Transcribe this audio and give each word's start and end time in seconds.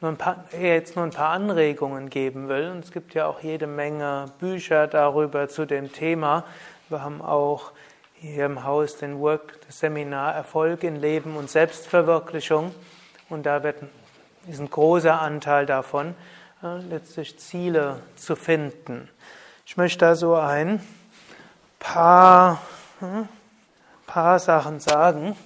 nur 0.00 0.12
ein 0.12 0.16
paar, 0.16 0.44
jetzt 0.58 0.96
nur 0.96 1.04
ein 1.04 1.10
paar 1.10 1.30
Anregungen 1.30 2.08
geben 2.08 2.48
will. 2.48 2.70
Und 2.70 2.84
es 2.84 2.92
gibt 2.92 3.14
ja 3.14 3.26
auch 3.26 3.40
jede 3.40 3.66
Menge 3.66 4.26
Bücher 4.38 4.86
darüber 4.86 5.48
zu 5.48 5.66
dem 5.66 5.92
Thema. 5.92 6.44
Wir 6.88 7.02
haben 7.02 7.20
auch 7.20 7.72
hier 8.14 8.46
im 8.46 8.64
Haus 8.64 8.96
den 8.96 9.20
Work, 9.20 9.60
das 9.66 9.80
Seminar 9.80 10.34
Erfolg 10.34 10.84
in 10.84 10.96
Leben 10.96 11.36
und 11.36 11.50
Selbstverwirklichung. 11.50 12.74
Und 13.28 13.44
da 13.44 13.62
wird, 13.62 13.76
ist 14.48 14.60
ein 14.60 14.70
großer 14.70 15.20
Anteil 15.20 15.66
davon, 15.66 16.14
äh, 16.62 16.78
letztlich 16.88 17.38
Ziele 17.38 18.00
zu 18.16 18.36
finden. 18.36 19.08
Ich 19.66 19.76
möchte 19.76 19.98
da 19.98 20.14
so 20.14 20.34
ein 20.34 20.84
paar, 21.78 22.60
hm, 23.00 23.28
paar 24.06 24.38
Sachen 24.38 24.80
sagen. 24.80 25.36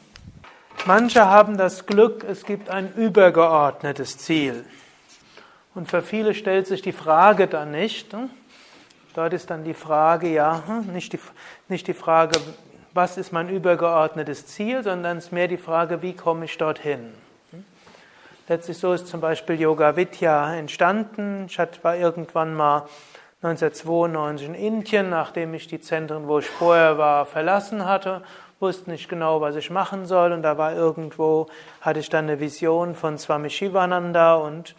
Manche 0.86 1.24
haben 1.26 1.56
das 1.56 1.86
Glück, 1.86 2.24
es 2.28 2.44
gibt 2.44 2.68
ein 2.68 2.92
übergeordnetes 2.94 4.18
Ziel. 4.18 4.66
Und 5.74 5.88
für 5.88 6.02
viele 6.02 6.34
stellt 6.34 6.66
sich 6.66 6.82
die 6.82 6.92
Frage 6.92 7.46
dann 7.46 7.70
nicht. 7.70 8.12
Hm? 8.12 8.28
Dort 9.14 9.32
ist 9.32 9.48
dann 9.48 9.64
die 9.64 9.72
Frage, 9.72 10.28
ja, 10.28 10.62
hm, 10.66 10.92
nicht 10.92 11.14
die, 11.14 11.20
nicht 11.68 11.86
die 11.86 11.94
Frage, 11.94 12.38
was 12.92 13.16
ist 13.16 13.32
mein 13.32 13.48
übergeordnetes 13.48 14.46
Ziel, 14.46 14.82
sondern 14.82 15.16
es 15.16 15.26
ist 15.26 15.32
mehr 15.32 15.48
die 15.48 15.56
Frage, 15.56 16.02
wie 16.02 16.12
komme 16.12 16.44
ich 16.44 16.58
dorthin. 16.58 17.14
Hm? 17.52 17.64
Letztlich 18.46 18.76
so 18.76 18.92
ist 18.92 19.06
zum 19.06 19.22
Beispiel 19.22 19.58
Yoga 19.58 19.96
Vidya 19.96 20.54
entstanden. 20.54 21.46
Ich 21.48 21.58
war 21.82 21.96
irgendwann 21.96 22.54
mal 22.54 22.86
1992 23.40 24.48
in 24.48 24.54
Indien, 24.54 25.08
nachdem 25.08 25.54
ich 25.54 25.66
die 25.66 25.80
Zentren, 25.80 26.28
wo 26.28 26.40
ich 26.40 26.46
vorher 26.46 26.98
war, 26.98 27.24
verlassen 27.24 27.86
hatte 27.86 28.20
wusste 28.60 28.90
nicht 28.90 29.08
genau, 29.08 29.40
was 29.40 29.56
ich 29.56 29.70
machen 29.70 30.06
soll 30.06 30.32
und 30.32 30.42
da 30.42 30.58
war 30.58 30.74
irgendwo, 30.74 31.46
hatte 31.80 32.00
ich 32.00 32.08
dann 32.08 32.24
eine 32.24 32.40
Vision 32.40 32.94
von 32.94 33.18
Swami 33.18 33.50
Shivananda 33.50 34.34
und 34.34 34.74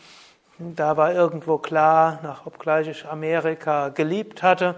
da 0.58 0.96
war 0.96 1.14
irgendwo 1.14 1.58
klar, 1.58 2.20
nach, 2.24 2.46
obgleich 2.46 2.88
ich 2.88 3.06
Amerika 3.06 3.90
geliebt 3.90 4.42
hatte 4.42 4.76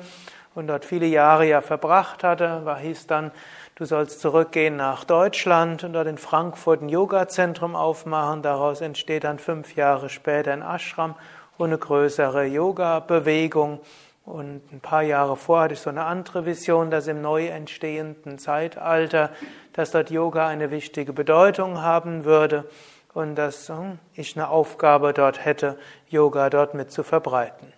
und 0.56 0.68
dort 0.68 0.85
viele 0.85 1.06
Jahre 1.06 1.46
ja 1.46 1.62
verbracht 1.62 2.24
hatte, 2.24 2.66
war, 2.66 2.80
hieß 2.80 3.06
dann, 3.06 3.31
du 3.75 3.85
sollst 3.85 4.22
zurückgehen 4.22 4.75
nach 4.75 5.03
Deutschland 5.03 5.84
und 5.84 5.94
dort 5.94 6.08
in 6.08 6.18
Frankfurt 6.18 6.81
ein 6.81 6.90
Yoga-Zentrum 6.90 7.75
aufmachen. 7.75 8.41
Daraus 8.41 8.81
entsteht 8.81 9.24
dann 9.24 9.38
fünf 9.38 9.75
Jahre 9.75 10.09
später 10.09 10.52
ein 10.52 10.64
Ashram 10.64 11.14
und 11.59 11.68
eine 11.68 11.78
größere 11.78 12.46
Yoga-Bewegung. 12.46 13.79
Und 14.28 14.74
ein 14.74 14.82
paar 14.82 15.04
Jahre 15.04 15.38
vor 15.38 15.62
hatte 15.62 15.74
ich 15.74 15.80
so 15.80 15.90
eine 15.90 16.04
andere 16.04 16.46
Vision, 16.46 16.92
dass 16.92 17.08
im 17.08 17.22
neu 17.22 17.48
entstehenden 17.48 18.40
Zeitalter, 18.40 19.30
dass 19.72 19.92
dort 19.92 20.12
Yoga 20.12 20.46
eine 20.46 20.70
wichtige 20.70 21.14
Bedeutung 21.14 21.82
haben 21.82 22.26
würde 22.26 22.66
und 23.14 23.36
dass 23.36 23.70
hm, 23.70 24.00
ich 24.16 24.36
eine 24.36 24.50
Aufgabe 24.50 25.14
dort 25.14 25.46
hätte, 25.46 25.80
Yoga 26.10 26.50
dort 26.50 26.74
mit 26.74 26.92
zu 26.92 27.04
verbreiten. 27.04 27.72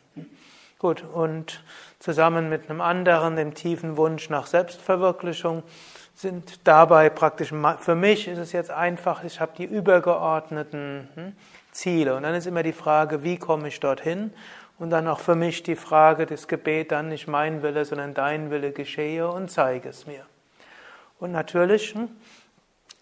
Gut, 0.80 1.04
und 1.14 1.64
zusammen 2.00 2.50
mit 2.50 2.68
einem 2.68 2.82
anderen, 2.82 3.36
dem 3.36 3.54
tiefen 3.54 3.96
Wunsch 3.96 4.32
nach 4.32 4.48
Selbstverwirklichung, 4.48 5.62
sind 6.16 6.68
dabei 6.68 7.12
praktisch, 7.12 7.54
für 7.78 7.96
mich 7.96 8.28
ist 8.28 8.40
es 8.40 8.54
jetzt 8.54 8.72
einfach, 8.72 9.24
ich 9.24 9.40
habe 9.40 9.52
die 9.56 9.66
übergeordneten 9.66 11.10
hm, 11.14 11.34
Ziele. 11.72 12.16
Und 12.16 12.24
dann 12.24 12.34
ist 12.34 12.48
immer 12.48 12.64
die 12.64 12.74
Frage, 12.74 13.24
wie 13.24 13.38
komme 13.38 13.68
ich 13.68 13.80
dorthin? 13.80 14.34
Und 14.80 14.90
dann 14.92 15.08
auch 15.08 15.20
für 15.20 15.36
mich 15.36 15.62
die 15.62 15.76
Frage 15.76 16.26
des 16.26 16.48
Gebet, 16.48 16.92
dann 16.92 17.10
nicht 17.10 17.28
mein 17.28 17.62
Wille, 17.62 17.84
sondern 17.84 18.14
dein 18.14 18.50
Wille 18.50 18.72
geschehe 18.72 19.30
und 19.30 19.52
zeige 19.52 19.90
es 19.90 20.08
mir. 20.08 20.26
Und 21.20 21.34
natürlich, 21.34 21.94
hm, 21.94 22.10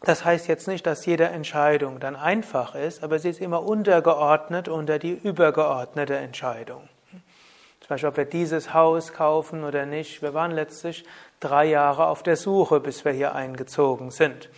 das 0.01 0.25
heißt 0.25 0.47
jetzt 0.47 0.67
nicht, 0.67 0.85
dass 0.85 1.05
jede 1.05 1.25
Entscheidung 1.25 1.99
dann 1.99 2.15
einfach 2.15 2.75
ist, 2.75 3.03
aber 3.03 3.19
sie 3.19 3.29
ist 3.29 3.41
immer 3.41 3.63
untergeordnet 3.63 4.67
unter 4.67 4.99
die 4.99 5.11
übergeordnete 5.11 6.17
Entscheidung. 6.17 6.89
Zum 7.87 7.89
Beispiel, 7.89 8.09
ob 8.09 8.17
wir 8.17 8.25
dieses 8.25 8.73
Haus 8.73 9.13
kaufen 9.13 9.63
oder 9.63 9.85
nicht. 9.85 10.21
Wir 10.21 10.33
waren 10.33 10.51
letztlich 10.51 11.05
drei 11.39 11.65
Jahre 11.65 12.07
auf 12.07 12.21
der 12.21 12.35
Suche, 12.35 12.79
bis 12.79 13.05
wir 13.05 13.13
hier 13.13 13.33
eingezogen 13.33 14.11
sind. 14.11 14.49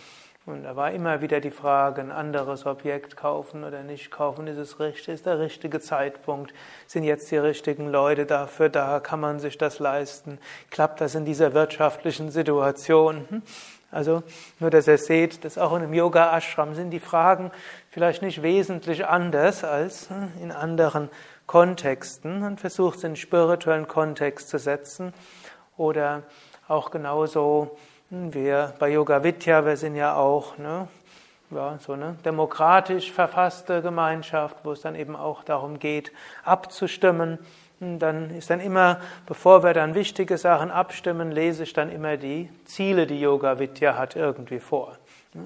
Und 0.46 0.64
da 0.64 0.74
war 0.74 0.90
immer 0.90 1.20
wieder 1.20 1.40
die 1.40 1.50
Frage, 1.50 2.00
ein 2.00 2.10
anderes 2.10 2.64
Objekt 2.64 3.14
kaufen 3.14 3.62
oder 3.62 3.82
nicht 3.82 4.10
kaufen, 4.10 4.46
ist 4.46 4.56
es 4.56 4.80
richtig, 4.80 5.08
ist 5.08 5.26
der 5.26 5.38
richtige 5.38 5.80
Zeitpunkt, 5.80 6.54
sind 6.86 7.04
jetzt 7.04 7.30
die 7.30 7.36
richtigen 7.36 7.88
Leute 7.88 8.24
dafür 8.24 8.70
da, 8.70 9.00
kann 9.00 9.20
man 9.20 9.38
sich 9.38 9.58
das 9.58 9.78
leisten, 9.78 10.38
klappt 10.70 11.02
das 11.02 11.14
in 11.14 11.26
dieser 11.26 11.52
wirtschaftlichen 11.52 12.30
Situation? 12.30 13.26
Hm? 13.28 13.42
Also 13.90 14.22
nur, 14.60 14.70
dass 14.70 14.86
ihr 14.86 14.98
seht, 14.98 15.44
dass 15.44 15.58
auch 15.58 15.72
in 15.72 15.82
einem 15.82 15.92
Yoga-Ashram 15.92 16.74
sind 16.74 16.90
die 16.90 17.00
Fragen 17.00 17.50
vielleicht 17.90 18.22
nicht 18.22 18.42
wesentlich 18.42 19.06
anders 19.06 19.62
als 19.62 20.08
hm, 20.08 20.32
in 20.40 20.52
anderen 20.52 21.10
Kontexten. 21.46 22.40
Man 22.40 22.56
versucht 22.56 22.98
es 22.98 23.04
in 23.04 23.16
spirituellen 23.16 23.88
Kontext 23.88 24.48
zu 24.48 24.58
setzen 24.58 25.12
oder 25.76 26.22
auch 26.68 26.92
genauso 26.92 27.76
wir 28.10 28.74
bei 28.80 28.90
Yoga 28.90 29.22
Vidya, 29.22 29.64
wir 29.64 29.76
sind 29.76 29.94
ja 29.94 30.16
auch 30.16 30.58
ne, 30.58 30.88
ja, 31.50 31.78
so 31.78 31.92
eine 31.92 32.16
demokratisch 32.24 33.12
verfasste 33.12 33.82
Gemeinschaft, 33.82 34.56
wo 34.64 34.72
es 34.72 34.80
dann 34.80 34.96
eben 34.96 35.14
auch 35.14 35.44
darum 35.44 35.78
geht, 35.78 36.10
abzustimmen. 36.44 37.38
Und 37.78 38.00
dann 38.00 38.30
ist 38.30 38.50
dann 38.50 38.60
immer, 38.60 39.00
bevor 39.26 39.62
wir 39.62 39.74
dann 39.74 39.94
wichtige 39.94 40.38
Sachen 40.38 40.72
abstimmen, 40.72 41.30
lese 41.30 41.62
ich 41.62 41.72
dann 41.72 41.90
immer 41.90 42.16
die 42.16 42.50
Ziele, 42.64 43.06
die 43.06 43.20
Yoga 43.20 43.60
Vidya 43.60 43.96
hat, 43.96 44.16
irgendwie 44.16 44.58
vor. 44.58 44.96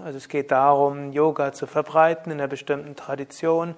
Also 0.02 0.16
es 0.16 0.28
geht 0.28 0.50
darum, 0.50 1.12
Yoga 1.12 1.52
zu 1.52 1.66
verbreiten 1.66 2.32
in 2.32 2.38
einer 2.38 2.48
bestimmten 2.48 2.96
Tradition 2.96 3.75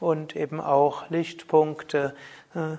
und 0.00 0.34
eben 0.34 0.60
auch 0.60 1.10
Lichtpunkte 1.10 2.14
äh, 2.54 2.78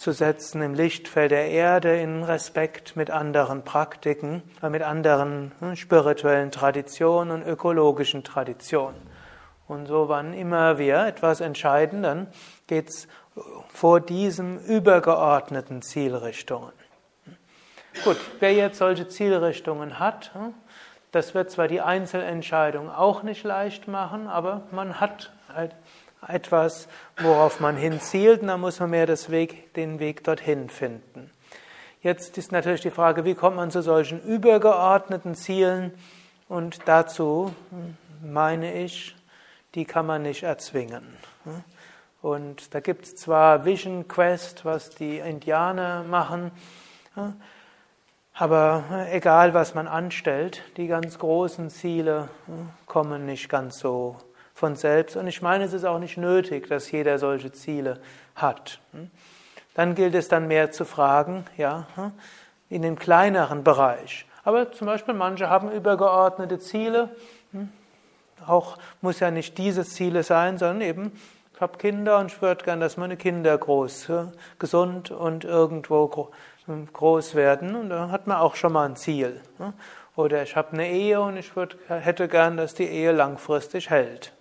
zu 0.00 0.12
setzen 0.12 0.62
im 0.62 0.72
Lichtfeld 0.72 1.30
der 1.30 1.50
Erde 1.50 2.00
in 2.00 2.24
Respekt 2.24 2.96
mit 2.96 3.10
anderen 3.10 3.64
Praktiken, 3.64 4.42
äh, 4.62 4.70
mit 4.70 4.80
anderen 4.80 5.52
hm, 5.58 5.76
spirituellen 5.76 6.50
Traditionen 6.50 7.30
und 7.30 7.46
ökologischen 7.46 8.24
Traditionen. 8.24 8.98
Und 9.68 9.86
so, 9.86 10.08
wann 10.08 10.32
immer 10.32 10.78
wir 10.78 11.04
etwas 11.04 11.42
entscheiden, 11.42 12.02
dann 12.02 12.28
geht 12.66 12.88
es 12.88 13.08
vor 13.68 14.00
diesem 14.00 14.58
übergeordneten 14.58 15.82
Zielrichtungen. 15.82 16.72
Gut, 18.02 18.16
wer 18.40 18.54
jetzt 18.54 18.78
solche 18.78 19.06
Zielrichtungen 19.06 19.98
hat, 19.98 20.32
hm, 20.32 20.54
das 21.12 21.34
wird 21.34 21.50
zwar 21.50 21.68
die 21.68 21.82
Einzelentscheidung 21.82 22.90
auch 22.90 23.22
nicht 23.22 23.44
leicht 23.44 23.86
machen, 23.86 24.28
aber 24.28 24.62
man 24.70 24.98
hat 24.98 25.30
halt 25.54 25.76
etwas, 26.26 26.88
worauf 27.20 27.60
man 27.60 27.76
hinzielt, 27.76 28.42
und 28.42 28.48
dann 28.48 28.60
muss 28.60 28.80
man 28.80 28.90
mehr 28.90 29.08
Weg, 29.08 29.74
den 29.74 29.98
Weg 29.98 30.24
dorthin 30.24 30.68
finden. 30.68 31.30
Jetzt 32.02 32.38
ist 32.38 32.52
natürlich 32.52 32.80
die 32.80 32.90
Frage, 32.90 33.24
wie 33.24 33.34
kommt 33.34 33.56
man 33.56 33.70
zu 33.70 33.82
solchen 33.82 34.22
übergeordneten 34.22 35.34
Zielen? 35.34 35.92
Und 36.48 36.80
dazu 36.86 37.54
meine 38.22 38.74
ich, 38.74 39.14
die 39.74 39.84
kann 39.84 40.06
man 40.06 40.22
nicht 40.22 40.42
erzwingen. 40.42 41.16
Und 42.22 42.74
da 42.74 42.80
gibt 42.80 43.04
es 43.04 43.16
zwar 43.16 43.64
Vision 43.64 44.08
Quest, 44.08 44.64
was 44.64 44.90
die 44.90 45.18
Indianer 45.18 46.02
machen, 46.02 46.50
aber 48.34 48.84
egal 49.10 49.52
was 49.52 49.74
man 49.74 49.86
anstellt, 49.86 50.62
die 50.76 50.86
ganz 50.86 51.18
großen 51.18 51.70
Ziele 51.70 52.28
kommen 52.86 53.26
nicht 53.26 53.48
ganz 53.48 53.78
so 53.78 54.16
von 54.60 54.76
selbst. 54.76 55.16
Und 55.16 55.26
ich 55.26 55.40
meine, 55.42 55.64
es 55.64 55.72
ist 55.72 55.84
auch 55.84 55.98
nicht 55.98 56.18
nötig, 56.18 56.68
dass 56.68 56.90
jeder 56.92 57.18
solche 57.18 57.50
Ziele 57.50 57.98
hat. 58.36 58.78
Dann 59.74 59.94
gilt 59.94 60.14
es 60.14 60.28
dann 60.28 60.46
mehr 60.48 60.70
zu 60.70 60.84
fragen, 60.84 61.46
ja, 61.56 61.86
in 62.68 62.82
dem 62.82 62.98
kleineren 62.98 63.64
Bereich. 63.64 64.26
Aber 64.44 64.70
zum 64.70 64.86
Beispiel 64.86 65.14
manche 65.14 65.48
haben 65.48 65.72
übergeordnete 65.72 66.58
Ziele. 66.58 67.08
Auch 68.46 68.76
muss 69.00 69.20
ja 69.20 69.30
nicht 69.30 69.56
diese 69.56 69.84
Ziele 69.84 70.22
sein, 70.22 70.58
sondern 70.58 70.82
eben, 70.82 71.12
ich 71.54 71.60
habe 71.60 71.78
Kinder 71.78 72.18
und 72.18 72.30
ich 72.30 72.40
würde 72.42 72.64
gern, 72.64 72.80
dass 72.80 72.96
meine 72.96 73.16
Kinder 73.16 73.56
groß, 73.56 74.10
gesund 74.58 75.10
und 75.10 75.44
irgendwo 75.44 76.30
groß 76.92 77.34
werden. 77.34 77.76
Und 77.76 77.88
da 77.88 78.10
hat 78.10 78.26
man 78.26 78.36
auch 78.36 78.56
schon 78.56 78.72
mal 78.72 78.86
ein 78.86 78.96
Ziel. 78.96 79.40
Oder 80.16 80.42
ich 80.42 80.56
habe 80.56 80.72
eine 80.72 80.90
Ehe 80.90 81.20
und 81.20 81.36
ich 81.36 81.54
würd, 81.54 81.76
hätte 81.88 82.28
gern, 82.28 82.56
dass 82.56 82.74
die 82.74 82.88
Ehe 82.88 83.12
langfristig 83.12 83.90
hält. 83.90 84.32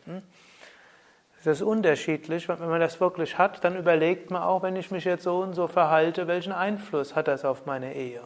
Das 1.44 1.58
ist 1.58 1.62
unterschiedlich. 1.62 2.50
Wenn 2.50 2.60
man 2.60 2.82
das 2.82 3.00
wirklich 3.00 3.38
hat, 3.38 3.64
dann 3.64 3.78
überlegt 3.78 4.30
man 4.30 4.42
auch, 4.42 4.62
wenn 4.62 4.76
ich 4.76 4.92
mich 4.92 5.06
jetzt 5.06 5.24
so 5.24 5.38
und 5.40 5.54
so 5.54 5.68
verhalte, 5.68 6.28
welchen 6.28 6.52
Einfluss 6.52 7.16
hat 7.16 7.28
das 7.28 7.46
auf 7.46 7.66
meine 7.66 7.94
Ehe. 7.94 8.22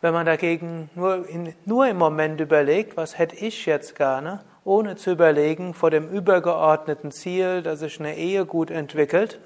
Wenn 0.00 0.14
man 0.14 0.26
dagegen 0.26 0.90
nur, 0.94 1.28
in, 1.28 1.54
nur 1.64 1.86
im 1.86 1.98
Moment 1.98 2.40
überlegt, 2.40 2.96
was 2.96 3.18
hätte 3.18 3.36
ich 3.36 3.66
jetzt 3.66 3.94
gerne, 3.94 4.40
ohne 4.64 4.96
zu 4.96 5.10
überlegen 5.10 5.74
vor 5.74 5.90
dem 5.90 6.08
übergeordneten 6.08 7.10
Ziel, 7.10 7.62
dass 7.62 7.80
sich 7.80 8.00
eine 8.00 8.16
Ehe 8.16 8.46
gut 8.46 8.70
entwickelt, 8.70 9.40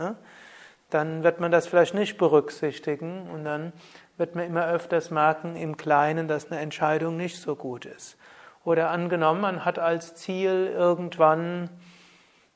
dann 0.91 1.25
wird 1.25 1.41
man 1.41 1.51
das 1.51 1.67
vielleicht 1.67 1.95
nicht 1.95 2.17
berücksichtigen 2.17 3.29
und 3.35 3.45
dann 3.45 3.73
wird 4.17 4.35
man 4.35 4.47
immer 4.47 4.67
öfters 4.67 5.11
merken 5.11 5.57
im 5.57 5.77
Kleinen, 5.77 6.29
dass 6.29 6.51
eine 6.51 6.61
Entscheidung 6.61 7.17
nicht 7.17 7.41
so 7.41 7.55
gut 7.55 7.85
ist. 7.85 8.17
Oder 8.65 8.91
angenommen, 8.91 9.41
man 9.41 9.65
hat 9.65 9.79
als 9.79 10.15
Ziel 10.15 10.73
irgendwann 10.75 11.71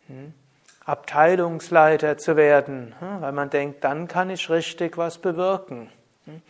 hm, 0.06 0.34
Abteilungsleiter 0.84 2.18
zu 2.18 2.36
werden, 2.36 2.94
hm, 2.98 3.20
weil 3.20 3.32
man 3.32 3.50
denkt, 3.50 3.84
dann 3.84 4.08
kann 4.08 4.30
ich 4.30 4.50
richtig 4.50 4.98
was 4.98 5.18
bewirken. 5.18 5.90
Hm. 6.24 6.42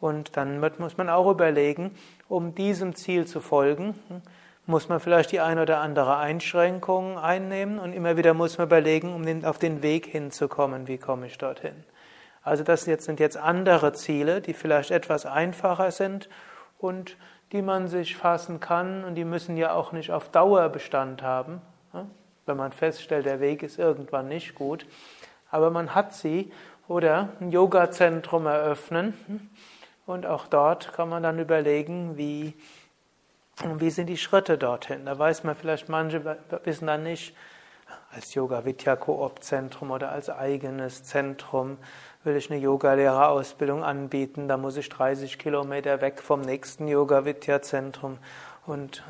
Und 0.00 0.36
dann 0.36 0.60
muss 0.78 0.96
man 0.96 1.08
auch 1.08 1.30
überlegen, 1.30 1.96
um 2.28 2.54
diesem 2.54 2.94
Ziel 2.94 3.26
zu 3.26 3.40
folgen, 3.40 3.94
muss 4.66 4.88
man 4.88 5.00
vielleicht 5.00 5.32
die 5.32 5.40
ein 5.40 5.58
oder 5.58 5.80
andere 5.80 6.16
Einschränkung 6.18 7.18
einnehmen 7.18 7.78
und 7.78 7.92
immer 7.92 8.16
wieder 8.16 8.34
muss 8.34 8.58
man 8.58 8.66
überlegen, 8.66 9.14
um 9.14 9.44
auf 9.44 9.58
den 9.58 9.82
Weg 9.82 10.06
hinzukommen, 10.06 10.88
wie 10.88 10.98
komme 10.98 11.26
ich 11.26 11.38
dorthin. 11.38 11.84
Also 12.46 12.62
das 12.62 12.86
jetzt 12.86 13.06
sind 13.06 13.18
jetzt 13.18 13.36
andere 13.36 13.92
Ziele, 13.92 14.40
die 14.40 14.54
vielleicht 14.54 14.92
etwas 14.92 15.26
einfacher 15.26 15.90
sind 15.90 16.28
und 16.78 17.16
die 17.50 17.60
man 17.60 17.88
sich 17.88 18.16
fassen 18.16 18.60
kann 18.60 19.02
und 19.02 19.16
die 19.16 19.24
müssen 19.24 19.56
ja 19.56 19.72
auch 19.72 19.90
nicht 19.90 20.12
auf 20.12 20.28
Dauer 20.28 20.68
Bestand 20.68 21.22
haben, 21.22 21.60
wenn 22.46 22.56
man 22.56 22.70
feststellt, 22.70 23.26
der 23.26 23.40
Weg 23.40 23.64
ist 23.64 23.80
irgendwann 23.80 24.28
nicht 24.28 24.54
gut. 24.54 24.86
Aber 25.50 25.72
man 25.72 25.92
hat 25.92 26.14
sie 26.14 26.52
oder 26.86 27.30
ein 27.40 27.50
Yoga-Zentrum 27.50 28.46
eröffnen 28.46 29.50
und 30.06 30.24
auch 30.24 30.46
dort 30.46 30.92
kann 30.92 31.08
man 31.08 31.24
dann 31.24 31.40
überlegen, 31.40 32.16
wie, 32.16 32.54
wie 33.74 33.90
sind 33.90 34.06
die 34.06 34.16
Schritte 34.16 34.56
dorthin. 34.56 35.04
Da 35.04 35.18
weiß 35.18 35.42
man 35.42 35.56
vielleicht, 35.56 35.88
manche 35.88 36.38
wissen 36.62 36.86
dann 36.86 37.02
nicht, 37.02 37.34
als 38.16 38.32
Yoga 38.32 38.64
Vidya 38.64 38.96
Koop 38.96 39.44
Zentrum 39.44 39.90
oder 39.90 40.10
als 40.10 40.30
eigenes 40.30 41.04
Zentrum 41.04 41.76
will 42.24 42.34
ich 42.34 42.50
eine 42.50 42.58
Yogalehrerausbildung 42.58 43.84
anbieten, 43.84 44.48
da 44.48 44.56
muss 44.56 44.78
ich 44.78 44.88
30 44.88 45.38
Kilometer 45.38 46.00
weg 46.00 46.22
vom 46.22 46.40
nächsten 46.40 46.88
Yoga 46.88 47.26
Vidya 47.26 47.60
Zentrum 47.60 48.16
und 48.66 49.04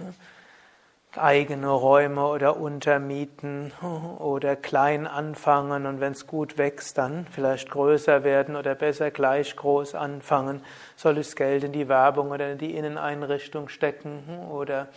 äh, 1.14 1.18
eigene 1.20 1.68
Räume 1.68 2.26
oder 2.26 2.56
untermieten 2.56 3.70
oder 4.18 4.56
klein 4.56 5.06
anfangen 5.06 5.86
und 5.86 6.00
wenn 6.00 6.12
es 6.12 6.26
gut 6.26 6.58
wächst, 6.58 6.98
dann 6.98 7.28
vielleicht 7.30 7.70
größer 7.70 8.24
werden 8.24 8.56
oder 8.56 8.74
besser 8.74 9.12
gleich 9.12 9.54
groß 9.54 9.94
anfangen. 9.94 10.62
Soll 10.96 11.18
ich 11.18 11.28
das 11.28 11.36
Geld 11.36 11.62
in 11.62 11.70
die 11.70 11.88
Werbung 11.88 12.32
oder 12.32 12.50
in 12.50 12.58
die 12.58 12.74
Inneneinrichtung 12.74 13.68
stecken 13.68 14.48
oder 14.50 14.88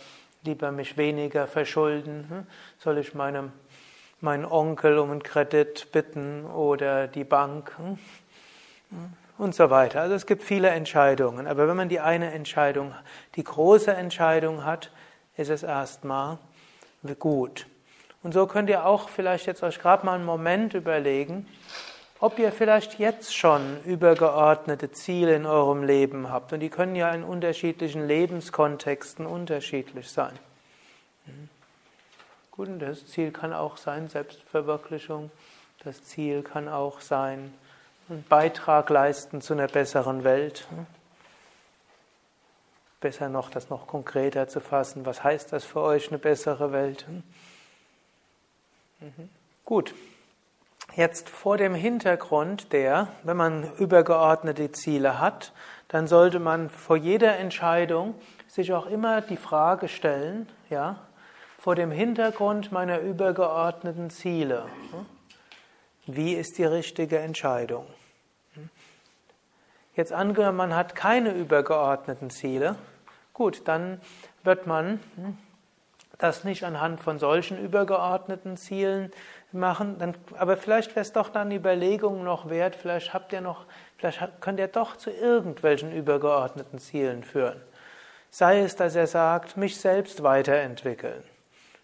lieber 0.42 0.72
mich 0.72 0.96
weniger 0.96 1.46
verschulden? 1.46 2.48
Soll 2.78 2.98
ich 2.98 3.14
meinem 3.14 3.52
meinen 4.20 4.44
Onkel 4.44 4.98
um 4.98 5.10
einen 5.10 5.22
Kredit 5.22 5.92
bitten 5.92 6.44
oder 6.44 7.08
die 7.08 7.24
Bank 7.24 7.72
hm? 7.78 7.98
und 9.38 9.54
so 9.54 9.70
weiter. 9.70 10.00
Also 10.00 10.14
es 10.14 10.26
gibt 10.26 10.42
viele 10.42 10.68
Entscheidungen, 10.68 11.46
aber 11.46 11.68
wenn 11.68 11.76
man 11.76 11.88
die 11.88 12.00
eine 12.00 12.32
Entscheidung, 12.32 12.94
die 13.36 13.44
große 13.44 13.92
Entscheidung 13.92 14.64
hat, 14.64 14.90
ist 15.36 15.50
es 15.50 15.62
erstmal 15.62 16.38
gut. 17.18 17.66
Und 18.22 18.34
so 18.34 18.46
könnt 18.46 18.68
ihr 18.68 18.84
auch 18.84 19.08
vielleicht 19.08 19.46
jetzt 19.46 19.62
euch 19.62 19.78
gerade 19.78 20.04
mal 20.04 20.14
einen 20.14 20.26
Moment 20.26 20.74
überlegen, 20.74 21.46
ob 22.20 22.38
ihr 22.38 22.52
vielleicht 22.52 22.98
jetzt 22.98 23.34
schon 23.34 23.82
übergeordnete 23.84 24.92
Ziele 24.92 25.34
in 25.34 25.46
eurem 25.46 25.82
Leben 25.82 26.30
habt. 26.30 26.52
Und 26.52 26.60
die 26.60 26.68
können 26.68 26.94
ja 26.94 27.10
in 27.12 27.24
unterschiedlichen 27.24 28.06
Lebenskontexten 28.06 29.24
unterschiedlich 29.24 30.10
sein. 30.10 30.38
Das 32.64 33.06
Ziel 33.06 33.32
kann 33.32 33.52
auch 33.52 33.76
sein 33.76 34.08
Selbstverwirklichung. 34.08 35.30
Das 35.82 36.04
Ziel 36.04 36.42
kann 36.42 36.68
auch 36.68 37.00
sein, 37.00 37.54
einen 38.08 38.24
Beitrag 38.28 38.90
leisten 38.90 39.40
zu 39.40 39.54
einer 39.54 39.68
besseren 39.68 40.24
Welt. 40.24 40.66
Besser 43.00 43.28
noch, 43.28 43.50
das 43.50 43.70
noch 43.70 43.86
konkreter 43.86 44.46
zu 44.48 44.60
fassen. 44.60 45.06
Was 45.06 45.24
heißt 45.24 45.52
das 45.52 45.64
für 45.64 45.80
euch, 45.80 46.08
eine 46.08 46.18
bessere 46.18 46.72
Welt? 46.72 47.06
Mhm. 49.00 49.30
Gut. 49.64 49.94
Jetzt 50.96 51.28
vor 51.28 51.56
dem 51.56 51.74
Hintergrund 51.74 52.72
der, 52.72 53.08
wenn 53.22 53.36
man 53.36 53.72
übergeordnete 53.76 54.72
Ziele 54.72 55.20
hat, 55.20 55.52
dann 55.88 56.08
sollte 56.08 56.40
man 56.40 56.68
vor 56.68 56.96
jeder 56.96 57.38
Entscheidung 57.38 58.14
sich 58.48 58.72
auch 58.72 58.86
immer 58.86 59.20
die 59.20 59.36
Frage 59.36 59.88
stellen, 59.88 60.48
ja, 60.68 60.96
vor 61.60 61.74
dem 61.74 61.90
Hintergrund 61.90 62.72
meiner 62.72 63.00
übergeordneten 63.00 64.08
Ziele. 64.08 64.64
Wie 66.06 66.32
ist 66.32 66.56
die 66.56 66.64
richtige 66.64 67.18
Entscheidung? 67.18 67.86
Jetzt 69.94 70.12
angenommen, 70.12 70.56
man 70.56 70.74
hat 70.74 70.94
keine 70.94 71.32
übergeordneten 71.32 72.30
Ziele, 72.30 72.76
gut, 73.34 73.68
dann 73.68 74.00
wird 74.42 74.66
man 74.66 75.00
das 76.16 76.44
nicht 76.44 76.64
anhand 76.64 77.00
von 77.00 77.18
solchen 77.18 77.62
übergeordneten 77.62 78.56
Zielen 78.56 79.12
machen, 79.52 79.98
dann, 79.98 80.14
aber 80.38 80.56
vielleicht 80.56 80.90
wäre 80.92 81.00
es 81.00 81.12
doch 81.12 81.28
dann 81.28 81.50
die 81.50 81.56
Überlegung 81.56 82.24
noch 82.24 82.48
wert, 82.48 82.74
vielleicht 82.74 83.12
habt 83.12 83.34
ihr 83.34 83.42
noch, 83.42 83.66
vielleicht 83.98 84.40
könnt 84.40 84.58
ihr 84.60 84.68
doch 84.68 84.96
zu 84.96 85.10
irgendwelchen 85.10 85.92
übergeordneten 85.92 86.78
Zielen 86.78 87.22
führen. 87.22 87.60
Sei 88.30 88.60
es, 88.60 88.76
dass 88.76 88.94
er 88.94 89.06
sagt, 89.06 89.58
mich 89.58 89.78
selbst 89.78 90.22
weiterentwickeln. 90.22 91.22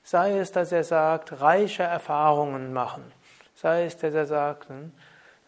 Sei 0.07 0.39
es, 0.39 0.53
dass 0.53 0.71
er 0.71 0.85
sagt, 0.85 1.41
reiche 1.41 1.83
Erfahrungen 1.83 2.73
machen. 2.73 3.03
Sei 3.57 3.87
es, 3.87 3.97
dass 3.97 4.15
er 4.15 4.27
sagt, 4.27 4.69
hm, 4.69 4.93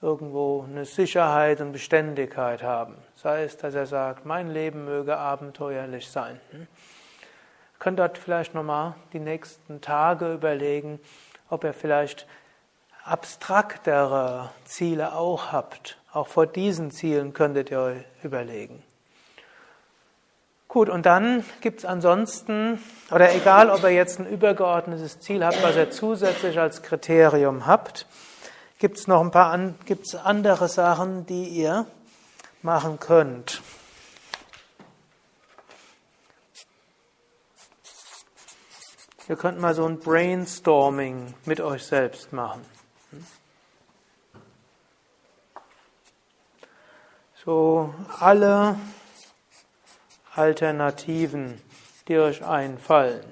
irgendwo 0.02 0.64
eine 0.68 0.84
Sicherheit 0.84 1.60
und 1.60 1.70
Beständigkeit 1.70 2.64
haben. 2.64 2.96
Sei 3.14 3.44
es, 3.44 3.56
dass 3.56 3.76
er 3.76 3.86
sagt, 3.86 4.24
mein 4.24 4.50
Leben 4.50 4.84
möge 4.84 5.16
abenteuerlich 5.16 6.10
sein. 6.10 6.40
Hm. 6.50 6.62
Ihr 6.62 7.78
könnt 7.78 8.00
dort 8.00 8.18
vielleicht 8.18 8.52
nochmal 8.52 8.96
die 9.12 9.20
nächsten 9.20 9.80
Tage 9.80 10.34
überlegen, 10.34 10.98
ob 11.50 11.62
ihr 11.62 11.72
vielleicht 11.72 12.26
abstraktere 13.04 14.50
Ziele 14.64 15.14
auch 15.14 15.52
habt. 15.52 16.00
Auch 16.12 16.26
vor 16.26 16.48
diesen 16.48 16.90
Zielen 16.90 17.32
könntet 17.32 17.70
ihr 17.70 17.78
euch 17.78 18.04
überlegen. 18.24 18.82
Gut, 20.68 20.90
und 20.90 21.06
dann 21.06 21.44
gibt 21.62 21.78
es 21.78 21.84
ansonsten, 21.86 22.78
oder 23.10 23.34
egal, 23.34 23.70
ob 23.70 23.84
ihr 23.84 23.90
jetzt 23.90 24.20
ein 24.20 24.26
übergeordnetes 24.26 25.18
Ziel 25.18 25.42
habt, 25.42 25.62
was 25.62 25.76
ihr 25.76 25.90
zusätzlich 25.90 26.58
als 26.58 26.82
Kriterium 26.82 27.64
habt, 27.64 28.06
gibt 28.78 28.98
es 28.98 29.06
noch 29.06 29.22
ein 29.22 29.30
paar 29.30 29.58
gibt's 29.86 30.14
andere 30.14 30.68
Sachen, 30.68 31.24
die 31.24 31.44
ihr 31.48 31.86
machen 32.60 33.00
könnt. 33.00 33.62
Ihr 39.26 39.36
könnt 39.36 39.58
mal 39.58 39.74
so 39.74 39.86
ein 39.86 39.98
Brainstorming 39.98 41.32
mit 41.46 41.62
euch 41.62 41.84
selbst 41.84 42.34
machen. 42.34 42.64
So 47.42 47.94
alle 48.20 48.76
Alternativen, 50.38 51.60
die 52.06 52.18
euch 52.18 52.44
einfallen. 52.44 53.24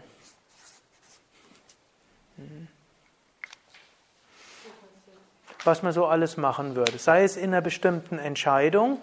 Was 5.64 5.82
man 5.82 5.92
so 5.92 6.06
alles 6.06 6.36
machen 6.36 6.76
würde. 6.76 6.98
Sei 6.98 7.24
es 7.24 7.36
in 7.36 7.54
einer 7.54 7.60
bestimmten 7.60 8.18
Entscheidung, 8.18 8.98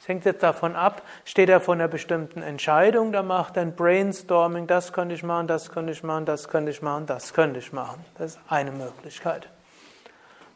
Es 0.00 0.08
hängt 0.08 0.24
jetzt 0.24 0.42
davon 0.42 0.76
ab, 0.76 1.02
steht 1.26 1.50
er 1.50 1.60
vor 1.60 1.74
einer 1.74 1.86
bestimmten 1.86 2.42
Entscheidung, 2.42 3.12
da 3.12 3.22
macht 3.22 3.56
er 3.56 3.62
ein 3.62 3.76
Brainstorming, 3.76 4.66
das 4.66 4.94
könnte 4.94 5.14
ich 5.14 5.22
machen, 5.22 5.46
das 5.46 5.70
könnte 5.70 5.92
ich 5.92 6.02
machen, 6.02 6.24
das 6.24 6.48
könnte 6.48 6.70
ich 6.70 6.80
machen, 6.80 7.04
das 7.06 7.34
könnte 7.34 7.58
ich 7.58 7.72
machen. 7.72 8.02
Das 8.16 8.32
ist 8.32 8.40
eine 8.48 8.70
Möglichkeit. 8.70 9.50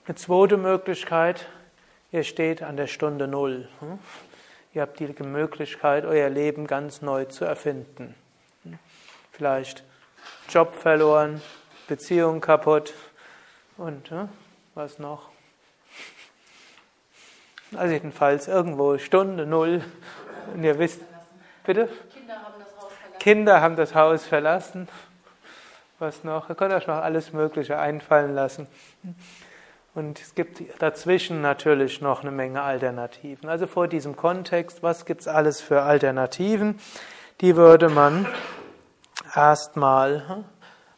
Eine 0.07 0.15
zweite 0.15 0.57
Möglichkeit, 0.57 1.47
ihr 2.11 2.25
steht 2.25 2.63
an 2.63 2.79
der 2.79 2.87
Stunde 2.87 3.29
Null. 3.29 3.69
Ihr 4.75 4.83
habt 4.83 4.99
die 4.99 5.07
Möglichkeit, 5.23 6.05
euer 6.05 6.29
Leben 6.29 6.67
ganz 6.67 7.01
neu 7.01 7.27
zu 7.27 7.45
erfinden. 7.45 8.17
Vielleicht 9.31 9.85
Job 10.49 10.75
verloren, 10.75 11.41
Beziehung 11.87 12.41
kaputt 12.41 12.93
und 13.77 14.11
was 14.75 14.99
noch? 14.99 15.29
Also 17.77 17.93
jedenfalls 17.93 18.49
irgendwo 18.49 18.99
Stunde 18.99 19.47
Null. 19.47 19.85
Und 20.53 20.65
ihr 20.65 20.77
wisst, 20.79 21.01
bitte? 21.65 21.89
Kinder 22.13 22.35
haben 22.43 22.55
das 22.59 22.77
Haus 22.77 22.93
verlassen. 22.93 23.19
Kinder 23.21 23.61
haben 23.61 23.77
das 23.77 23.95
Haus 23.95 24.27
verlassen. 24.27 24.89
Was 26.01 26.25
noch? 26.25 26.49
Ihr 26.49 26.57
könnt 26.57 26.75
euch 26.75 26.89
noch 26.89 26.97
alles 26.97 27.33
Mögliche 27.33 27.79
einfallen 27.79 28.35
lassen. 28.35 28.67
Und 29.95 30.21
es 30.21 30.35
gibt 30.35 30.61
dazwischen 30.83 31.41
natürlich 31.41 32.01
noch 32.01 32.23
eine 32.23 32.33
Menge 32.33 32.63
Alternativen. 32.63 33.49
Also 33.49 33.69
vor 33.69 33.87
diesem 33.87 34.17
Kontext, 34.17 34.83
was 34.83 35.07
gibt 35.07 35.21
es 35.21 35.29
alles 35.29 35.61
für 35.61 35.83
Alternativen? 35.83 36.81
Die 37.41 37.55
würde 37.55 37.89
man 37.89 38.27
erstmal 39.37 40.29
hm, 40.29 40.45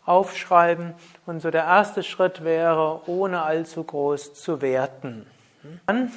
aufschreiben. 0.07 0.95
Und 1.27 1.41
so 1.41 1.51
der 1.51 1.65
erste 1.65 2.03
Schritt 2.03 2.43
wäre, 2.43 3.03
ohne 3.07 3.43
allzu 3.43 3.85
groß 3.85 4.33
zu 4.33 4.63
werten. 4.63 5.27
Dann, 5.87 6.11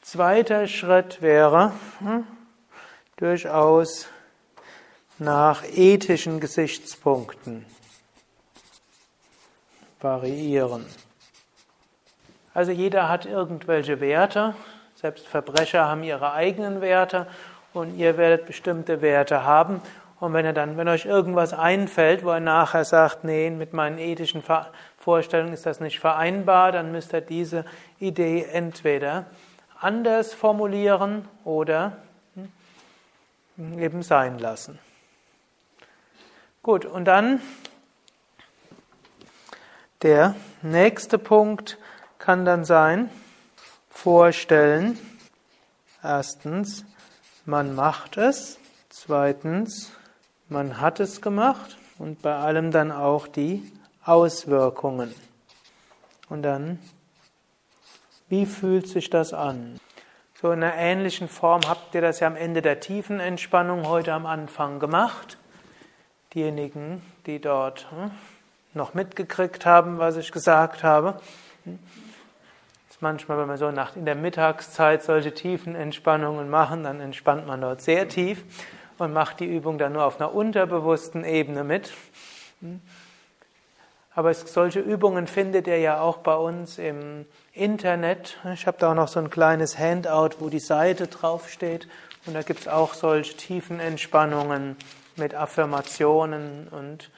zweiter 0.00 0.68
Schritt 0.68 1.20
wäre, 1.20 1.72
hm, 1.98 2.26
durchaus 3.16 4.08
nach 5.18 5.64
ethischen 5.64 6.40
Gesichtspunkten 6.40 7.66
variieren. 10.02 10.86
Also 12.54 12.72
jeder 12.72 13.08
hat 13.08 13.24
irgendwelche 13.24 14.00
Werte, 14.00 14.54
selbst 14.94 15.26
Verbrecher 15.26 15.86
haben 15.86 16.02
ihre 16.02 16.32
eigenen 16.32 16.80
Werte 16.80 17.26
und 17.72 17.96
ihr 17.96 18.18
werdet 18.18 18.46
bestimmte 18.46 19.00
Werte 19.00 19.44
haben. 19.44 19.80
Und 20.20 20.34
wenn 20.34 20.44
ihr 20.44 20.52
dann, 20.52 20.76
wenn 20.76 20.86
euch 20.86 21.06
irgendwas 21.06 21.52
einfällt, 21.52 22.24
wo 22.24 22.32
ihr 22.32 22.40
nachher 22.40 22.84
sagt, 22.84 23.24
nee, 23.24 23.50
mit 23.50 23.72
meinen 23.72 23.98
ethischen 23.98 24.42
Vorstellungen 24.98 25.52
ist 25.52 25.66
das 25.66 25.80
nicht 25.80 25.98
vereinbar, 25.98 26.70
dann 26.70 26.92
müsst 26.92 27.12
ihr 27.12 27.22
diese 27.22 27.64
Idee 27.98 28.46
entweder 28.52 29.24
anders 29.80 30.32
formulieren 30.32 31.26
oder 31.44 31.96
hm, 33.56 33.78
eben 33.80 34.02
sein 34.02 34.38
lassen. 34.38 34.78
Gut, 36.62 36.84
und 36.84 37.06
dann 37.06 37.40
der 40.02 40.34
nächste 40.62 41.18
Punkt 41.18 41.78
kann 42.18 42.44
dann 42.44 42.64
sein, 42.64 43.10
vorstellen. 43.88 44.98
Erstens, 46.02 46.84
man 47.44 47.74
macht 47.74 48.16
es. 48.16 48.58
Zweitens, 48.88 49.92
man 50.48 50.80
hat 50.80 51.00
es 51.00 51.20
gemacht. 51.20 51.76
Und 51.98 52.22
bei 52.22 52.34
allem 52.34 52.70
dann 52.70 52.90
auch 52.90 53.28
die 53.28 53.70
Auswirkungen. 54.04 55.14
Und 56.28 56.42
dann, 56.42 56.78
wie 58.28 58.46
fühlt 58.46 58.88
sich 58.88 59.10
das 59.10 59.32
an? 59.32 59.78
So 60.40 60.50
in 60.50 60.64
einer 60.64 60.74
ähnlichen 60.74 61.28
Form 61.28 61.60
habt 61.68 61.94
ihr 61.94 62.00
das 62.00 62.18
ja 62.18 62.26
am 62.26 62.34
Ende 62.34 62.62
der 62.62 62.80
tiefen 62.80 63.20
Entspannung 63.20 63.86
heute 63.86 64.12
am 64.12 64.26
Anfang 64.26 64.80
gemacht. 64.80 65.38
Diejenigen, 66.34 67.02
die 67.26 67.40
dort 67.40 67.88
hm, 67.92 68.10
noch 68.74 68.94
mitgekriegt 68.94 69.66
haben, 69.66 69.98
was 69.98 70.16
ich 70.16 70.32
gesagt 70.32 70.82
habe. 70.82 71.20
Manchmal, 73.00 73.36
wenn 73.38 73.48
wir 73.48 73.56
so 73.56 73.72
nach, 73.72 73.96
in 73.96 74.04
der 74.04 74.14
Mittagszeit 74.14 75.02
solche 75.02 75.34
tiefen 75.34 75.74
Entspannungen 75.74 76.48
machen, 76.48 76.84
dann 76.84 77.00
entspannt 77.00 77.48
man 77.48 77.60
dort 77.60 77.82
sehr 77.82 78.08
tief 78.08 78.44
und 78.98 79.12
macht 79.12 79.40
die 79.40 79.44
Übung 79.44 79.76
dann 79.76 79.94
nur 79.94 80.04
auf 80.04 80.20
einer 80.20 80.32
unterbewussten 80.32 81.24
Ebene 81.24 81.64
mit. 81.64 81.92
Aber 84.14 84.32
solche 84.32 84.78
Übungen 84.78 85.26
findet 85.26 85.66
ihr 85.66 85.78
ja 85.78 86.00
auch 86.00 86.18
bei 86.18 86.36
uns 86.36 86.78
im 86.78 87.26
Internet. 87.54 88.38
Ich 88.54 88.68
habe 88.68 88.76
da 88.78 88.92
auch 88.92 88.94
noch 88.94 89.08
so 89.08 89.18
ein 89.18 89.30
kleines 89.30 89.76
Handout, 89.76 90.36
wo 90.38 90.48
die 90.48 90.60
Seite 90.60 91.08
draufsteht. 91.08 91.88
Und 92.26 92.34
da 92.34 92.42
gibt 92.42 92.60
es 92.60 92.68
auch 92.68 92.94
solche 92.94 93.36
tiefen 93.36 93.80
Entspannungen 93.80 94.76
mit 95.16 95.34
Affirmationen 95.34 96.68
und 96.68 97.10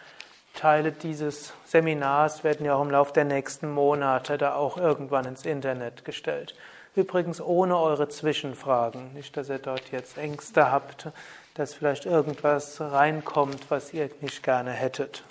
Teile 0.55 0.93
dieses 0.93 1.53
Seminars 1.65 2.45
werden 2.45 2.65
ja 2.65 2.77
auch 2.77 2.83
im 2.83 2.91
Laufe 2.91 3.13
der 3.13 3.25
nächsten 3.25 3.71
Monate 3.71 4.39
da 4.39 4.55
auch 4.55 4.77
irgendwann 4.77 5.27
ins 5.27 5.45
Internet 5.45 6.05
gestellt. 6.05 6.55
Übrigens 6.97 7.41
ohne 7.41 7.77
eure 7.77 8.09
Zwischenfragen. 8.09 9.13
Nicht, 9.15 9.37
dass 9.37 9.49
ihr 9.49 9.59
dort 9.59 9.91
jetzt 9.91 10.17
Ängste 10.17 10.71
habt, 10.71 11.09
dass 11.55 11.75
vielleicht 11.75 12.07
irgendwas 12.07 12.81
reinkommt, 12.81 13.69
was 13.69 13.93
ihr 13.93 14.09
nicht 14.21 14.43
gerne 14.45 14.71
hättet. 14.71 15.25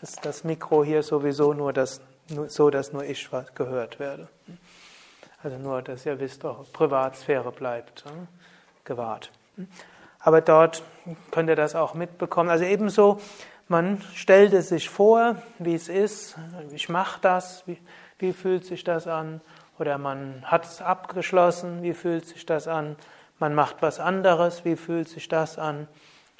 Das, 0.00 0.16
das 0.16 0.44
Mikro 0.44 0.82
hier 0.84 1.04
sowieso 1.04 1.52
nur, 1.52 1.72
das, 1.72 2.00
so, 2.48 2.70
dass 2.70 2.92
nur 2.92 3.04
ich 3.04 3.28
gehört 3.54 4.00
werde. 4.00 4.28
Also 5.42 5.56
nur, 5.58 5.82
dass 5.82 6.04
ihr 6.04 6.18
wisst, 6.18 6.44
eure 6.44 6.64
Privatsphäre 6.64 7.52
bleibt 7.52 8.04
gewahrt. 8.84 9.30
Aber 10.18 10.40
dort 10.40 10.82
könnt 11.30 11.48
ihr 11.48 11.56
das 11.56 11.74
auch 11.74 11.94
mitbekommen. 11.94 12.50
Also 12.50 12.64
ebenso 12.64 13.20
man 13.68 14.02
stellt 14.14 14.52
es 14.52 14.68
sich 14.68 14.90
vor, 14.90 15.36
wie 15.58 15.74
es 15.74 15.88
ist, 15.88 16.36
ich 16.72 16.88
mache 16.88 17.18
das, 17.20 17.62
wie, 17.66 17.78
wie 18.18 18.32
fühlt 18.32 18.64
sich 18.64 18.84
das 18.84 19.06
an? 19.06 19.40
Oder 19.78 19.98
man 19.98 20.42
hat 20.44 20.66
es 20.66 20.80
abgeschlossen, 20.80 21.82
wie 21.82 21.94
fühlt 21.94 22.26
sich 22.26 22.46
das 22.46 22.68
an? 22.68 22.96
Man 23.38 23.54
macht 23.54 23.76
was 23.80 23.98
anderes, 23.98 24.64
wie 24.64 24.76
fühlt 24.76 25.08
sich 25.08 25.28
das 25.28 25.58
an? 25.58 25.88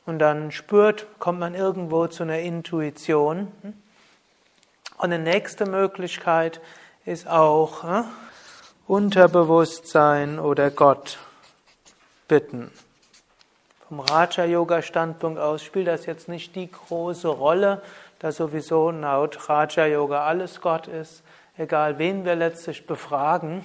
Und 0.07 0.19
dann 0.19 0.53
spürt, 0.53 1.07
kommt 1.19 1.41
man 1.41 1.55
irgendwo 1.55 2.07
zu 2.07 2.23
einer 2.23 2.39
Intuition. 2.39 3.49
Und 3.63 3.75
eine 4.99 5.19
nächste 5.19 5.67
Möglichkeit 5.67 6.61
ist 7.05 7.27
auch 7.27 7.85
äh, 7.85 8.03
Unterbewusstsein 8.87 10.39
oder 10.39 10.71
Gott 10.71 11.19
bitten. 12.29 12.71
Vom 13.95 14.01
Raja-Yoga-Standpunkt 14.01 15.39
aus 15.39 15.63
spielt 15.63 15.87
das 15.87 16.05
jetzt 16.05 16.29
nicht 16.29 16.57
die 16.57 16.69
große 16.69 17.29
Rolle, 17.29 17.81
da 18.19 18.33
sowieso 18.33 18.91
laut 18.91 19.49
Raja-Yoga 19.49 20.25
alles 20.25 20.61
Gott 20.61 20.89
ist, 20.89 21.23
egal 21.57 21.97
wen 21.97 22.25
wir 22.25 22.35
letztlich 22.35 22.89
befragen. 22.89 23.65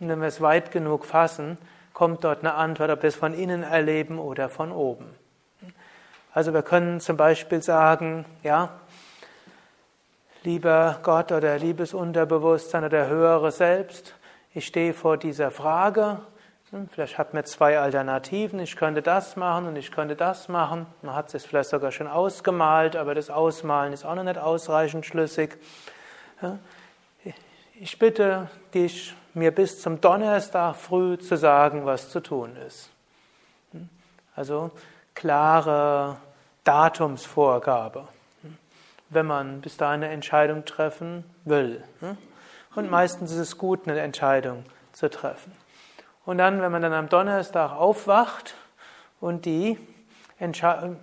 Und 0.00 0.08
wenn 0.08 0.20
wir 0.20 0.26
es 0.26 0.40
weit 0.40 0.72
genug 0.72 1.04
fassen, 1.04 1.58
kommt 1.92 2.24
dort 2.24 2.40
eine 2.40 2.54
Antwort, 2.54 2.90
ob 2.90 3.02
wir 3.02 3.08
es 3.08 3.14
von 3.14 3.32
innen 3.32 3.62
erleben 3.62 4.18
oder 4.18 4.48
von 4.48 4.72
oben. 4.72 5.14
Also 6.34 6.52
wir 6.52 6.62
können 6.62 6.98
zum 6.98 7.16
Beispiel 7.16 7.62
sagen, 7.62 8.24
ja, 8.42 8.70
lieber 10.42 10.98
Gott 11.04 11.30
oder 11.30 11.56
liebes 11.56 11.94
Unterbewusstsein 11.94 12.82
oder 12.82 13.06
höhere 13.06 13.52
Selbst, 13.52 14.16
ich 14.54 14.66
stehe 14.66 14.92
vor 14.92 15.18
dieser 15.18 15.52
Frage 15.52 16.18
vielleicht 16.90 17.16
hat 17.18 17.34
man 17.34 17.44
zwei 17.44 17.78
Alternativen, 17.78 18.58
ich 18.60 18.76
könnte 18.76 19.02
das 19.02 19.36
machen 19.36 19.66
und 19.66 19.76
ich 19.76 19.90
könnte 19.90 20.16
das 20.16 20.48
machen. 20.48 20.86
Man 21.02 21.14
hat 21.14 21.32
es 21.34 21.46
vielleicht 21.46 21.70
sogar 21.70 21.92
schon 21.92 22.06
ausgemalt, 22.06 22.94
aber 22.96 23.14
das 23.14 23.30
Ausmalen 23.30 23.92
ist 23.92 24.04
auch 24.04 24.14
noch 24.14 24.24
nicht 24.24 24.38
ausreichend 24.38 25.06
schlüssig. 25.06 25.58
Ich 27.80 27.98
bitte 27.98 28.50
dich, 28.74 29.14
mir 29.34 29.50
bis 29.50 29.80
zum 29.80 30.00
Donnerstag 30.00 30.76
früh 30.76 31.16
zu 31.18 31.36
sagen, 31.36 31.86
was 31.86 32.10
zu 32.10 32.20
tun 32.20 32.56
ist. 32.66 32.90
Hm, 33.72 33.88
also 34.34 34.70
klare 35.14 36.16
Datumsvorgabe, 36.64 38.08
hm, 38.42 38.58
wenn 39.10 39.26
man 39.26 39.60
bis 39.60 39.76
dahin 39.76 40.02
eine 40.02 40.12
Entscheidung 40.12 40.64
treffen 40.64 41.24
will. 41.44 41.82
Und 42.74 42.90
meistens 42.90 43.30
ist 43.30 43.38
es 43.38 43.58
gut, 43.58 43.88
eine 43.88 44.00
Entscheidung 44.00 44.64
zu 44.92 45.08
treffen. 45.08 45.52
Und 46.28 46.36
dann, 46.36 46.60
wenn 46.60 46.70
man 46.70 46.82
dann 46.82 46.92
am 46.92 47.08
Donnerstag 47.08 47.72
aufwacht 47.72 48.54
und 49.18 49.46
die 49.46 49.78
Entscheidung, 50.38 50.98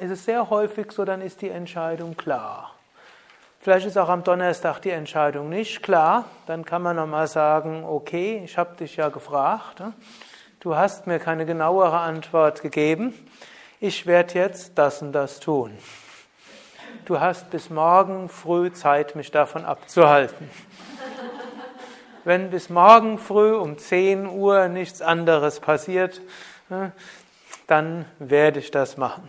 ist 0.00 0.10
es 0.10 0.24
sehr 0.24 0.50
häufig 0.50 0.90
so, 0.90 1.04
dann 1.04 1.20
ist 1.20 1.42
die 1.42 1.48
Entscheidung 1.48 2.16
klar. 2.16 2.74
Vielleicht 3.60 3.86
ist 3.86 3.96
auch 3.96 4.08
am 4.08 4.24
Donnerstag 4.24 4.80
die 4.80 4.90
Entscheidung 4.90 5.48
nicht 5.48 5.84
klar. 5.84 6.24
Dann 6.46 6.64
kann 6.64 6.82
man 6.82 6.96
nochmal 6.96 7.28
sagen, 7.28 7.84
okay, 7.84 8.42
ich 8.44 8.58
habe 8.58 8.74
dich 8.74 8.96
ja 8.96 9.10
gefragt. 9.10 9.80
Du 10.58 10.74
hast 10.74 11.06
mir 11.06 11.20
keine 11.20 11.46
genauere 11.46 12.00
Antwort 12.00 12.60
gegeben. 12.60 13.14
Ich 13.78 14.06
werde 14.06 14.34
jetzt 14.34 14.76
das 14.76 15.02
und 15.02 15.12
das 15.12 15.38
tun. 15.38 15.78
Du 17.04 17.20
hast 17.20 17.48
bis 17.50 17.70
morgen 17.70 18.28
früh 18.28 18.72
Zeit, 18.72 19.14
mich 19.14 19.30
davon 19.30 19.64
abzuhalten. 19.64 20.50
Wenn 22.28 22.50
bis 22.50 22.68
morgen 22.68 23.16
früh 23.16 23.54
um 23.54 23.78
10 23.78 24.26
Uhr 24.26 24.68
nichts 24.68 25.00
anderes 25.00 25.60
passiert, 25.60 26.20
dann 27.66 28.04
werde 28.18 28.58
ich 28.58 28.70
das 28.70 28.98
machen. 28.98 29.26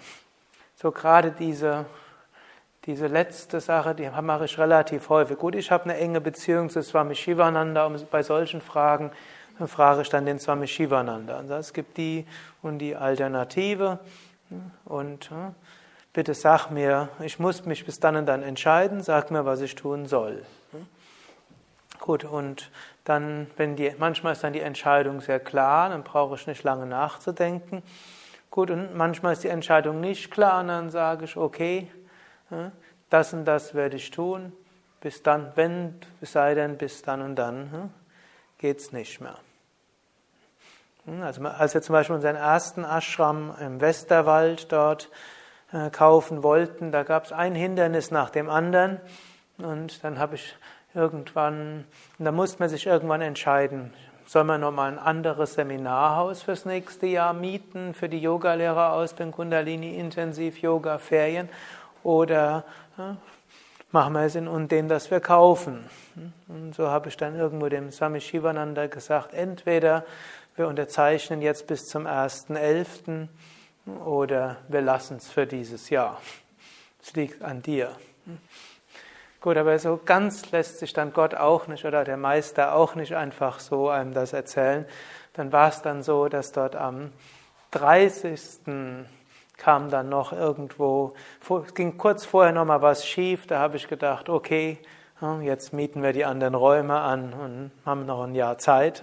So 0.76 0.92
gerade 0.92 1.32
diese, 1.32 1.86
diese 2.88 3.08
letzte 3.08 3.62
Sache, 3.62 3.96
die 3.96 4.10
mache 4.22 4.44
ich 4.44 4.58
relativ 4.58 5.08
häufig. 5.08 5.38
Gut, 5.38 5.56
ich 5.56 5.72
habe 5.72 5.86
eine 5.86 5.96
enge 5.96 6.20
Beziehung 6.20 6.70
zu 6.70 6.84
Swami 6.84 7.16
Shivananda 7.16 7.86
und 7.86 8.12
bei 8.12 8.22
solchen 8.22 8.60
Fragen 8.60 9.12
frage 9.66 10.02
ich 10.02 10.10
dann 10.10 10.26
den 10.26 10.38
Swami 10.38 10.68
Shivananda. 10.68 11.38
Also 11.38 11.54
es 11.54 11.72
gibt 11.72 11.96
die 11.96 12.28
und 12.62 12.80
die 12.80 12.98
Alternative 12.98 14.00
und 14.84 15.32
bitte 16.12 16.34
sag 16.34 16.70
mir, 16.70 17.08
ich 17.22 17.40
muss 17.40 17.64
mich 17.64 17.86
bis 17.86 18.02
dann 18.02 18.18
und 18.18 18.26
dann 18.26 18.44
entscheiden, 18.44 19.02
sag 19.04 19.32
mir, 19.32 19.46
was 19.46 19.62
ich 19.62 19.76
tun 19.76 20.06
soll. 20.06 20.44
Gut, 22.00 22.24
und 22.24 22.72
dann, 23.04 23.48
wenn 23.58 23.76
die, 23.76 23.94
manchmal 23.98 24.34
ist 24.34 24.44
dann 24.44 24.54
die 24.54 24.62
Entscheidung 24.62 25.20
sehr 25.20 25.40
klar, 25.40 25.90
dann 25.90 26.04
brauche 26.04 26.36
ich 26.36 26.48
nicht 26.48 26.64
lange 26.64 26.86
nachzudenken. 26.86 27.84
Gut, 28.50 28.72
und 28.72 28.96
manchmal 28.96 29.34
ist 29.34 29.44
die 29.44 29.50
Entscheidung 29.50 30.00
nicht 30.00 30.32
klar, 30.32 30.62
und 30.62 30.70
dann 30.70 30.90
sage 30.90 31.26
ich, 31.26 31.36
okay, 31.36 31.92
das 33.10 33.34
und 33.34 33.46
das 33.46 33.74
werde 33.76 33.98
ich 33.98 34.12
tun, 34.12 34.54
bis 35.02 35.22
dann, 35.24 35.52
wenn, 35.56 36.00
es 36.22 36.32
sei 36.32 36.56
denn, 36.56 36.78
bis 36.78 37.02
dann 37.02 37.22
und 37.22 37.36
dann 37.36 37.92
geht 38.58 38.80
es 38.80 38.92
nicht 38.92 39.22
mehr. 39.22 39.38
Also 41.22 41.44
als 41.44 41.74
wir 41.74 41.82
zum 41.82 41.94
Beispiel 41.94 42.16
unseren 42.16 42.36
ersten 42.36 42.84
Ashram 42.84 43.56
im 43.60 43.82
Westerwald 43.82 44.72
dort 44.72 45.10
äh, 45.72 45.90
kaufen 45.90 46.44
wollten, 46.44 46.92
da 46.92 47.04
gab 47.04 47.26
es 47.26 47.32
ein 47.32 47.56
Hindernis 47.56 48.12
nach 48.12 48.30
dem 48.30 48.50
anderen 48.50 49.00
und 49.58 50.04
dann 50.04 50.20
habe 50.20 50.36
ich 50.36 50.56
irgendwann, 50.94 51.86
da 52.18 52.32
musste 52.32 52.60
man 52.60 52.70
sich 52.70 52.88
irgendwann 52.88 53.22
entscheiden, 53.22 53.94
soll 54.26 54.44
man 54.44 54.62
nochmal 54.62 54.92
ein 54.92 55.00
anderes 55.00 55.56
Seminarhaus 55.56 56.44
fürs 56.44 56.66
nächste 56.66 57.08
Jahr 57.08 57.34
mieten 57.34 57.94
für 57.94 58.10
die 58.10 58.20
Yogalehrerausbildung 58.20 59.34
Kundalini 59.34 59.98
Intensiv 59.98 60.60
Yoga 60.60 61.00
Ferien 61.00 61.50
oder 62.04 62.64
ja, 62.98 63.18
machen 63.92 64.14
wir 64.14 64.22
es 64.22 64.36
in 64.36 64.68
dem, 64.68 64.88
das 64.88 65.10
wir 65.10 65.20
kaufen. 65.20 65.90
Und 66.48 66.76
so 66.76 66.90
habe 66.90 67.10
ich 67.10 67.18
dann 67.18 67.36
irgendwo 67.36 67.70
dem 67.70 67.92
Swami 67.92 68.22
Shivananda 68.22 68.88
gesagt, 68.88 69.34
entweder 69.34 70.06
wir 70.56 70.68
unterzeichnen 70.68 71.42
jetzt 71.42 71.68
bis 71.68 71.88
zum 71.88 72.06
1.11. 72.06 73.28
oder 74.06 74.58
wir 74.68 74.82
lassen 74.82 75.18
es 75.18 75.30
für 75.30 75.48
dieses 75.48 75.90
Jahr. 75.90 76.22
Es 77.02 77.14
liegt 77.14 77.42
an 77.42 77.62
dir. 77.62 77.92
Gut, 79.42 79.56
aber 79.56 79.80
so 79.80 79.98
ganz 80.04 80.52
lässt 80.52 80.80
sich 80.80 80.92
dann 80.92 81.14
Gott 81.14 81.34
auch 81.34 81.68
nicht 81.68 81.86
oder 81.86 82.04
der 82.04 82.18
Meister 82.18 82.76
auch 82.76 82.96
nicht 82.96 83.16
einfach 83.16 83.62
so 83.62 83.88
einem 83.88 84.14
das 84.14 84.34
erzählen. 84.34 84.86
Dann 85.32 85.54
war 85.54 85.70
es 85.70 85.82
dann 85.82 86.04
so, 86.04 86.28
dass 86.28 86.52
dort 86.52 86.76
am 86.76 87.14
30. 87.72 88.60
kam 89.56 89.90
dann 89.90 90.10
noch 90.10 90.34
irgendwo, 90.34 91.14
ging 91.74 91.98
kurz 91.98 92.26
vorher 92.26 92.52
noch 92.52 92.66
mal 92.66 92.82
was 92.82 93.08
schief, 93.08 93.48
da 93.48 93.60
habe 93.60 93.78
ich 93.78 93.88
gedacht, 93.88 94.28
okay, 94.28 94.78
jetzt 95.42 95.72
mieten 95.72 96.04
wir 96.04 96.12
die 96.12 96.26
anderen 96.26 96.56
Räume 96.56 97.00
an 97.00 97.34
und 97.34 97.72
haben 97.86 98.06
noch 98.06 98.24
ein 98.24 98.36
Jahr 98.36 98.58
Zeit 98.58 99.02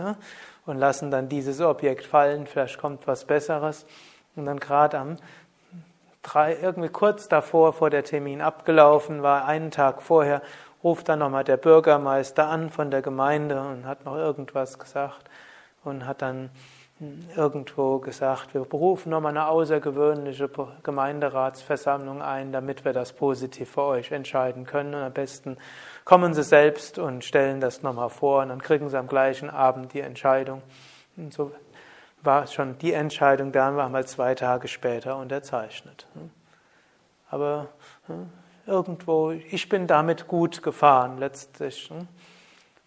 und 0.66 0.76
lassen 0.76 1.11
dann 1.11 1.31
dieses 1.31 1.62
Objekt 1.62 2.05
fallen, 2.05 2.47
vielleicht 2.47 2.76
kommt 2.76 3.07
was 3.07 3.25
Besseres. 3.25 3.87
Und 4.35 4.45
dann 4.45 4.61
gerade 4.61 4.99
am 4.99 5.16
drei, 6.26 6.56
irgendwie 6.61 6.88
kurz 6.88 7.28
davor, 7.28 7.73
vor 7.73 7.90
der 7.90 8.04
Termin 8.04 8.40
abgelaufen 8.40 9.23
war, 9.23 9.45
einen 9.45 9.71
Tag 9.71 10.02
vorher, 10.02 10.42
ruft 10.83 11.09
dann 11.09 11.21
nochmal 11.21 11.45
der 11.45 11.56
Bürgermeister 11.56 12.49
an 12.49 12.71
von 12.71 12.91
der 12.91 13.02
Gemeinde 13.02 13.60
und 13.60 13.86
hat 13.86 14.04
noch 14.04 14.17
irgendwas 14.17 14.78
gesagt 14.78 15.30
und 15.84 16.06
hat 16.06 16.23
dann 16.23 16.50
irgendwo 17.36 17.99
gesagt, 17.99 18.54
wir 18.54 18.62
berufen 18.65 19.10
nochmal 19.10 19.30
eine 19.30 19.49
außergewöhnliche 19.49 20.49
Gemeinderatsversammlung 20.82 22.23
ein, 22.23 22.52
damit 22.52 22.84
wir 22.86 22.95
das 22.95 23.12
positiv 23.12 23.73
für 23.73 23.82
euch 23.82 24.12
entscheiden 24.12 24.65
können. 24.65 24.95
Und 24.95 25.02
am 25.02 25.12
besten 25.12 25.58
kommen 26.04 26.32
Sie 26.32 26.43
selbst 26.43 26.99
und 26.99 27.23
stellen 27.23 27.60
das 27.60 27.82
nochmal 27.82 28.08
vor 28.08 28.43
und 28.43 28.49
dann 28.49 28.62
kriegen 28.62 28.89
Sie 28.89 28.99
am 28.99 29.08
gleichen 29.08 29.50
Abend 29.50 29.93
die 29.93 30.00
Entscheidung. 30.00 30.62
Und 31.19 31.34
so 31.34 31.52
war 32.26 32.47
schon 32.47 32.76
die 32.78 32.93
Entscheidung 32.93 33.52
da, 33.52 33.67
haben 33.67 33.93
wir 33.93 34.04
zwei 34.06 34.34
Tage 34.34 34.69
später 34.69 35.17
unterzeichnet. 35.17 36.06
Aber 37.30 37.69
irgendwo, 38.67 39.30
ich 39.30 39.69
bin 39.69 39.86
damit 39.86 40.26
gut 40.28 40.62
gefahren 40.62 41.19
letztlich. 41.19 41.91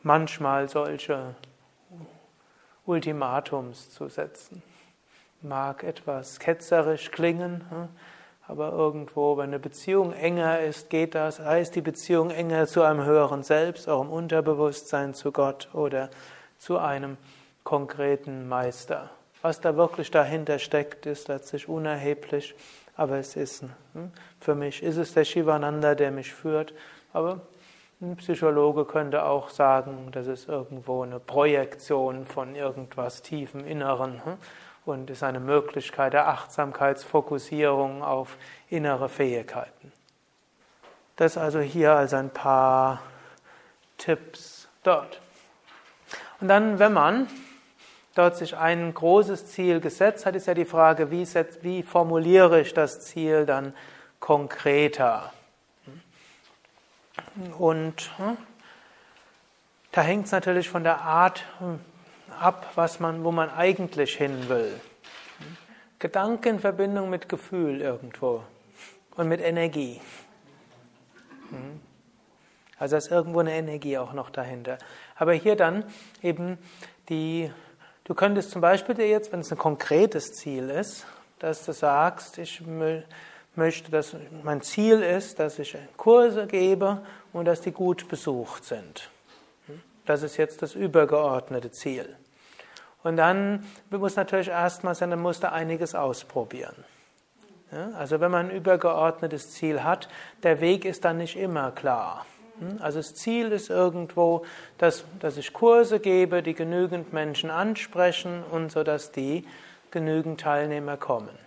Manchmal 0.03 0.69
solche 0.69 1.35
Ultimatums 2.85 3.89
zu 3.91 4.07
setzen. 4.09 4.61
Mag 5.41 5.83
etwas 5.83 6.39
ketzerisch 6.39 7.11
klingen, 7.11 7.63
aber 8.47 8.71
irgendwo, 8.71 9.37
wenn 9.37 9.49
eine 9.49 9.59
Beziehung 9.59 10.11
enger 10.11 10.59
ist, 10.59 10.89
geht 10.89 11.15
das. 11.15 11.39
Heißt 11.39 11.75
die 11.75 11.81
Beziehung 11.81 12.31
enger 12.31 12.67
zu 12.67 12.81
einem 12.81 13.03
höheren 13.03 13.43
Selbst, 13.43 13.87
auch 13.87 14.01
im 14.01 14.09
Unterbewusstsein 14.09 15.13
zu 15.13 15.31
Gott 15.31 15.69
oder 15.73 16.09
zu 16.57 16.77
einem 16.77 17.17
konkreten 17.63 18.47
Meister. 18.49 19.11
Was 19.41 19.61
da 19.61 19.75
wirklich 19.77 20.11
dahinter 20.11 20.59
steckt, 20.59 21.05
ist 21.05 21.29
letztlich 21.29 21.69
unerheblich, 21.69 22.55
aber 22.97 23.17
es 23.17 23.35
ist, 23.35 23.63
hm, 23.93 24.11
für 24.41 24.55
mich 24.55 24.83
ist 24.83 24.97
es 24.97 25.13
der 25.13 25.23
Shivananda, 25.23 25.95
der 25.95 26.11
mich 26.11 26.33
führt, 26.33 26.73
aber 27.13 27.41
ein 28.01 28.17
Psychologe 28.17 28.85
könnte 28.85 29.23
auch 29.23 29.49
sagen, 29.49 30.09
das 30.11 30.27
ist 30.27 30.47
irgendwo 30.47 31.03
eine 31.03 31.19
Projektion 31.19 32.25
von 32.25 32.55
irgendwas 32.55 33.21
tiefem 33.21 33.65
Inneren 33.65 34.23
hm, 34.25 34.37
und 34.85 35.09
ist 35.09 35.23
eine 35.23 35.39
Möglichkeit 35.39 36.13
der 36.13 36.27
Achtsamkeitsfokussierung 36.27 38.03
auf 38.03 38.37
innere 38.69 39.07
Fähigkeiten. 39.07 39.91
Das 41.15 41.37
also 41.37 41.59
hier 41.59 41.93
als 41.93 42.13
ein 42.13 42.29
paar 42.29 43.01
Tipps 43.97 44.69
dort. 44.83 45.19
Und 46.39 46.47
dann, 46.47 46.79
wenn 46.79 46.93
man 46.93 47.27
dort 48.15 48.37
sich 48.37 48.55
ein 48.57 48.93
großes 48.93 49.47
Ziel 49.47 49.79
gesetzt 49.79 50.25
hat, 50.25 50.35
ist 50.35 50.47
ja 50.47 50.53
die 50.53 50.65
Frage, 50.65 51.11
wie, 51.11 51.25
setz, 51.25 51.59
wie 51.61 51.83
formuliere 51.83 52.61
ich 52.61 52.73
das 52.73 53.01
Ziel 53.01 53.45
dann 53.45 53.73
konkreter? 54.19 55.31
Und 57.57 58.11
hm, 58.17 58.37
da 59.91 60.01
hängt 60.01 60.25
es 60.25 60.31
natürlich 60.31 60.69
von 60.69 60.83
der 60.83 61.01
Art 61.01 61.45
hm, 61.59 61.79
ab, 62.39 62.71
was 62.75 62.99
man, 62.99 63.23
wo 63.23 63.31
man 63.31 63.49
eigentlich 63.49 64.15
hin 64.15 64.49
will. 64.49 64.79
Gedanke 65.99 66.49
in 66.49 66.59
Verbindung 66.59 67.09
mit 67.09 67.27
Gefühl 67.27 67.81
irgendwo 67.81 68.43
und 69.15 69.27
mit 69.27 69.41
Energie. 69.41 69.99
Hm. 71.49 71.81
Also 72.77 72.93
da 72.93 72.97
ist 72.97 73.11
irgendwo 73.11 73.39
eine 73.39 73.51
Energie 73.51 73.97
auch 73.97 74.13
noch 74.13 74.29
dahinter. 74.29 74.77
Aber 75.15 75.33
hier 75.33 75.57
dann 75.57 75.83
eben 76.21 76.57
die 77.09 77.51
Du 78.09 78.15
könntest 78.15 78.49
zum 78.49 78.59
Beispiel 78.59 78.95
dir 78.95 79.07
jetzt, 79.07 79.31
wenn 79.31 79.41
es 79.41 79.51
ein 79.51 79.57
konkretes 79.59 80.33
Ziel 80.33 80.71
ist, 80.71 81.05
dass 81.37 81.63
du 81.63 81.73
sagst, 81.73 82.39
ich 82.39 82.63
möchte, 83.55 83.91
dass 83.91 84.15
mein 84.41 84.61
Ziel 84.61 85.03
ist, 85.03 85.37
dass 85.37 85.59
ich 85.59 85.77
Kurse 85.95 86.47
gebe 86.47 87.03
und 87.33 87.45
dass 87.45 87.61
die 87.61 87.71
gut 87.71 88.07
besucht 88.07 88.65
sind. 88.65 89.11
Das 90.07 90.23
ist 90.23 90.37
jetzt 90.37 90.63
das 90.63 90.73
übergeordnete 90.73 91.69
Ziel. 91.69 92.15
Und 93.03 93.17
dann 93.17 93.67
muss 93.91 94.15
natürlich 94.15 94.47
erstmal 94.47 94.95
sein, 94.95 95.11
dann 95.11 95.21
musst 95.21 95.43
du 95.43 95.51
einiges 95.51 95.93
ausprobieren. 95.93 96.83
also 97.95 98.19
wenn 98.19 98.31
man 98.31 98.49
ein 98.49 98.55
übergeordnetes 98.55 99.51
Ziel 99.51 99.83
hat, 99.83 100.09
der 100.41 100.61
Weg 100.61 100.83
ist 100.83 101.05
dann 101.05 101.17
nicht 101.17 101.37
immer 101.37 101.69
klar. 101.73 102.25
Hm? 102.59 102.77
Also 102.81 102.99
das 102.99 103.15
Ziel 103.15 103.51
ist 103.51 103.69
irgendwo, 103.69 104.45
dass, 104.77 105.05
dass 105.19 105.37
ich 105.37 105.53
Kurse 105.53 105.99
gebe, 105.99 106.43
die 106.43 106.53
genügend 106.53 107.13
Menschen 107.13 107.49
ansprechen 107.49 108.43
und 108.51 108.71
so, 108.71 108.83
dass 108.83 109.11
die 109.11 109.45
genügend 109.91 110.41
Teilnehmer 110.41 110.97
kommen. 110.97 111.37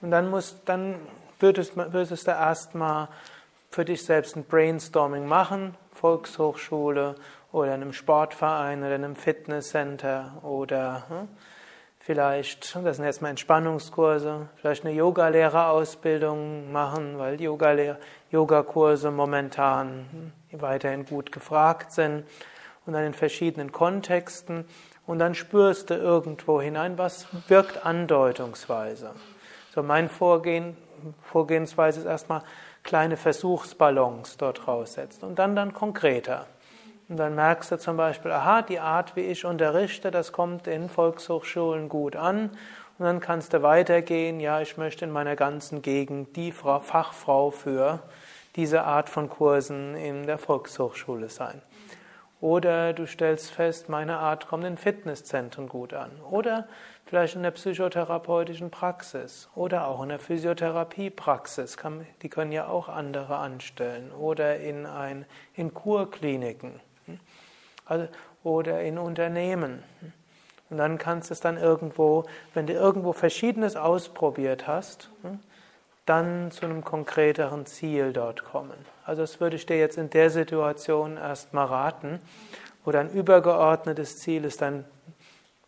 Und 0.00 0.10
dann, 0.10 0.30
muss, 0.30 0.56
dann 0.64 0.96
würdest, 1.38 1.76
würdest 1.76 2.26
du 2.26 2.30
erstmal 2.30 3.08
für 3.70 3.84
dich 3.84 4.04
selbst 4.04 4.36
ein 4.36 4.44
Brainstorming 4.44 5.26
machen, 5.26 5.74
Volkshochschule 5.94 7.14
oder 7.52 7.74
in 7.74 7.82
einem 7.82 7.92
Sportverein 7.92 8.80
oder 8.80 8.96
in 8.96 9.04
einem 9.04 9.16
Fitnesscenter 9.16 10.38
oder 10.42 11.04
hm, 11.08 11.28
vielleicht, 12.02 12.74
das 12.74 12.96
sind 12.96 13.04
jetzt 13.04 13.22
mal 13.22 13.30
Entspannungskurse, 13.30 14.48
vielleicht 14.56 14.84
eine 14.84 14.94
Yogalehrerausbildung 14.94 16.72
machen, 16.72 17.18
weil 17.18 17.40
Yogakurse 18.30 19.10
momentan 19.10 20.32
weiterhin 20.50 21.06
gut 21.06 21.32
gefragt 21.32 21.92
sind 21.92 22.24
und 22.86 22.92
dann 22.94 23.04
in 23.04 23.14
verschiedenen 23.14 23.70
Kontexten 23.70 24.64
und 25.06 25.18
dann 25.20 25.34
spürst 25.34 25.90
du 25.90 25.94
irgendwo 25.94 26.60
hinein, 26.60 26.98
was 26.98 27.28
wirkt 27.48 27.86
andeutungsweise. 27.86 29.12
So 29.74 29.82
mein 29.82 30.08
Vorgehen, 30.08 30.76
Vorgehensweise 31.22 32.00
ist 32.00 32.06
erstmal 32.06 32.42
kleine 32.82 33.16
Versuchsballons 33.16 34.36
dort 34.36 34.66
raussetzen 34.66 35.24
und 35.24 35.38
dann 35.38 35.54
dann 35.54 35.72
konkreter. 35.72 36.46
Und 37.12 37.18
dann 37.18 37.34
merkst 37.34 37.70
du 37.70 37.76
zum 37.76 37.98
Beispiel, 37.98 38.30
aha, 38.30 38.62
die 38.62 38.80
Art, 38.80 39.16
wie 39.16 39.20
ich 39.20 39.44
unterrichte, 39.44 40.10
das 40.10 40.32
kommt 40.32 40.66
in 40.66 40.88
Volkshochschulen 40.88 41.90
gut 41.90 42.16
an. 42.16 42.48
Und 42.96 43.04
dann 43.04 43.20
kannst 43.20 43.52
du 43.52 43.60
weitergehen, 43.60 44.40
ja, 44.40 44.62
ich 44.62 44.78
möchte 44.78 45.04
in 45.04 45.10
meiner 45.10 45.36
ganzen 45.36 45.82
Gegend 45.82 46.36
die 46.36 46.52
Fachfrau 46.52 47.50
für 47.50 47.98
diese 48.56 48.84
Art 48.84 49.10
von 49.10 49.28
Kursen 49.28 49.94
in 49.94 50.26
der 50.26 50.38
Volkshochschule 50.38 51.28
sein. 51.28 51.60
Oder 52.40 52.94
du 52.94 53.06
stellst 53.06 53.50
fest, 53.50 53.90
meine 53.90 54.16
Art 54.16 54.48
kommt 54.48 54.64
in 54.64 54.78
Fitnesszentren 54.78 55.68
gut 55.68 55.92
an. 55.92 56.12
Oder 56.30 56.66
vielleicht 57.04 57.36
in 57.36 57.42
der 57.42 57.50
psychotherapeutischen 57.50 58.70
Praxis. 58.70 59.50
Oder 59.54 59.86
auch 59.86 60.02
in 60.02 60.08
der 60.08 60.18
Physiotherapiepraxis. 60.18 61.76
Die 62.22 62.30
können 62.30 62.52
ja 62.52 62.68
auch 62.68 62.88
andere 62.88 63.36
anstellen. 63.36 64.12
Oder 64.12 64.60
in, 64.60 64.86
ein, 64.86 65.26
in 65.52 65.74
Kurkliniken. 65.74 66.80
Oder 68.42 68.82
in 68.82 68.98
Unternehmen. 68.98 69.82
Und 70.70 70.78
dann 70.78 70.98
kannst 70.98 71.30
du 71.30 71.34
es 71.34 71.40
dann 71.40 71.58
irgendwo, 71.58 72.24
wenn 72.54 72.66
du 72.66 72.72
irgendwo 72.72 73.12
Verschiedenes 73.12 73.76
ausprobiert 73.76 74.66
hast, 74.66 75.10
hm, 75.22 75.38
dann 76.06 76.50
zu 76.50 76.64
einem 76.64 76.82
konkreteren 76.82 77.66
Ziel 77.66 78.12
dort 78.12 78.44
kommen. 78.44 78.74
Also 79.04 79.22
das 79.22 79.38
würde 79.40 79.56
ich 79.56 79.66
dir 79.66 79.78
jetzt 79.78 79.98
in 79.98 80.10
der 80.10 80.30
Situation 80.30 81.16
erstmal 81.16 81.66
raten, 81.66 82.20
wo 82.84 82.90
dein 82.90 83.10
übergeordnetes 83.10 84.18
Ziel 84.18 84.44
ist, 84.44 84.62
dein 84.62 84.84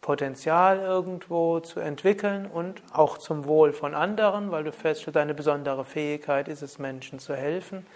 Potenzial 0.01 0.81
irgendwo 0.81 1.61
zu 1.61 1.81
entwickeln 1.81 2.47
und 2.47 2.83
auch 2.93 3.17
zum 3.17 3.47
Wohl 3.47 3.73
von 3.73 3.95
anderen, 3.95 4.51
weil 4.51 4.65
du 4.65 4.73
feststellst, 4.73 5.17
deine 5.17 5.35
besondere 5.35 5.85
Fähigkeit 5.85 6.49
ist 6.49 6.63
es, 6.63 6.79
Menschen 6.79 7.19
zu 7.19 7.35
helfen. 7.35 7.87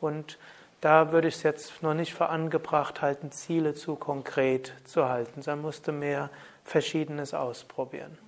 Und 0.00 0.38
da 0.82 1.12
würde 1.12 1.28
ich 1.28 1.36
es 1.36 1.44
jetzt 1.44 1.82
noch 1.82 1.94
nicht 1.94 2.12
für 2.12 2.28
angebracht 2.28 3.02
halten, 3.02 3.30
Ziele 3.30 3.72
zu 3.72 3.94
konkret 3.94 4.74
zu 4.84 5.08
halten. 5.08 5.40
Da 5.42 5.54
musste 5.54 5.92
mehr 5.92 6.28
Verschiedenes 6.64 7.34
ausprobieren. 7.34 8.18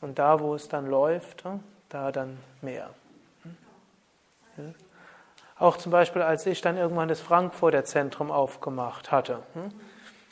Und 0.00 0.18
da, 0.18 0.40
wo 0.40 0.54
es 0.54 0.68
dann 0.68 0.86
läuft, 0.86 1.44
da 1.90 2.10
dann 2.10 2.38
mehr. 2.62 2.88
Auch 5.58 5.76
zum 5.76 5.92
Beispiel, 5.92 6.22
als 6.22 6.46
ich 6.46 6.62
dann 6.62 6.78
irgendwann 6.78 7.08
das 7.08 7.20
Frankfurter 7.20 7.84
Zentrum 7.84 8.30
aufgemacht 8.30 9.12
hatte. 9.12 9.40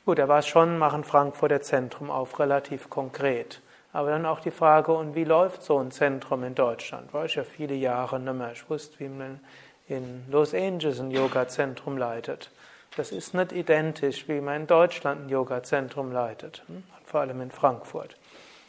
Gut, 0.07 0.19
da 0.19 0.27
war 0.27 0.39
es 0.39 0.47
schon, 0.47 0.79
machen 0.79 1.05
Frankfurter 1.05 1.61
Zentrum 1.61 2.11
auf, 2.11 2.41
relativ 2.41 2.89
konkret. 2.89 3.61
Aber 3.93 4.09
dann 4.09 4.25
auch 4.25 4.41
die 4.41 4.51
Frage, 4.51 4.93
und 4.93 5.15
wie 5.15 5.25
läuft 5.25 5.63
so 5.63 5.79
ein 5.79 5.91
Zentrum 5.91 6.45
in 6.45 6.55
Deutschland? 6.55 7.13
War 7.13 7.27
ich 7.27 7.35
ja 7.35 7.45
viele 7.45 7.75
Jahre 7.75 8.19
nicht 8.19 8.33
mehr. 8.33 8.53
Ich 8.53 8.71
wusste, 8.71 9.01
wie 9.01 9.09
man 9.09 9.41
in 9.89 10.25
Los 10.31 10.55
Angeles 10.55 11.01
ein 11.01 11.11
Yoga-Zentrum 11.11 11.97
leitet. 11.97 12.51
Das 12.97 13.13
ist 13.13 13.35
nicht 13.35 13.53
identisch, 13.53 14.29
wie 14.29 14.41
man 14.41 14.63
in 14.63 14.67
Deutschland 14.67 15.27
ein 15.27 15.29
Yoga-Zentrum 15.29 16.13
leitet, 16.13 16.63
hm? 16.67 16.83
vor 17.05 17.21
allem 17.21 17.41
in 17.41 17.51
Frankfurt. 17.51 18.17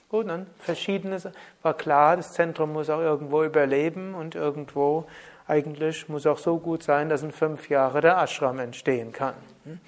Gut, 0.10 0.28
dann 0.28 0.48
verschiedenes, 0.60 1.28
war 1.62 1.76
klar, 1.76 2.18
das 2.18 2.34
Zentrum 2.34 2.74
muss 2.74 2.90
auch 2.90 3.00
irgendwo 3.00 3.44
überleben 3.44 4.16
und 4.16 4.36
irgendwo 4.36 5.06
eigentlich 5.48 6.10
muss 6.10 6.26
auch 6.26 6.38
so 6.38 6.58
gut 6.58 6.84
sein, 6.84 7.10
dass 7.10 7.24
in 7.24 7.32
fünf 7.32 7.70
Jahren 7.70 8.02
der 8.02 8.18
Ashram 8.18 8.60
entstehen 8.60 9.12
kann. 9.12 9.36
Hm? 9.66 9.80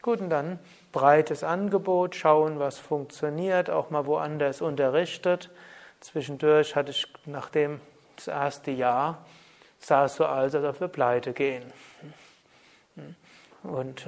Gut, 0.00 0.20
und 0.20 0.30
dann 0.30 0.58
breites 0.90 1.44
Angebot, 1.44 2.14
schauen, 2.14 2.58
was 2.58 2.78
funktioniert, 2.78 3.70
auch 3.70 3.90
mal 3.90 4.06
woanders 4.06 4.60
unterrichtet. 4.60 5.50
Zwischendurch 6.00 6.76
hatte 6.76 6.90
ich, 6.90 7.06
nachdem 7.24 7.80
das 8.16 8.28
erste 8.28 8.70
Jahr, 8.70 9.24
sah 9.82 10.04
es 10.04 10.14
so 10.14 10.24
aus, 10.26 10.54
als 10.54 10.64
ob 10.64 10.80
wir 10.80 10.88
pleite 10.88 11.32
gehen. 11.32 11.64
Und 13.62 14.06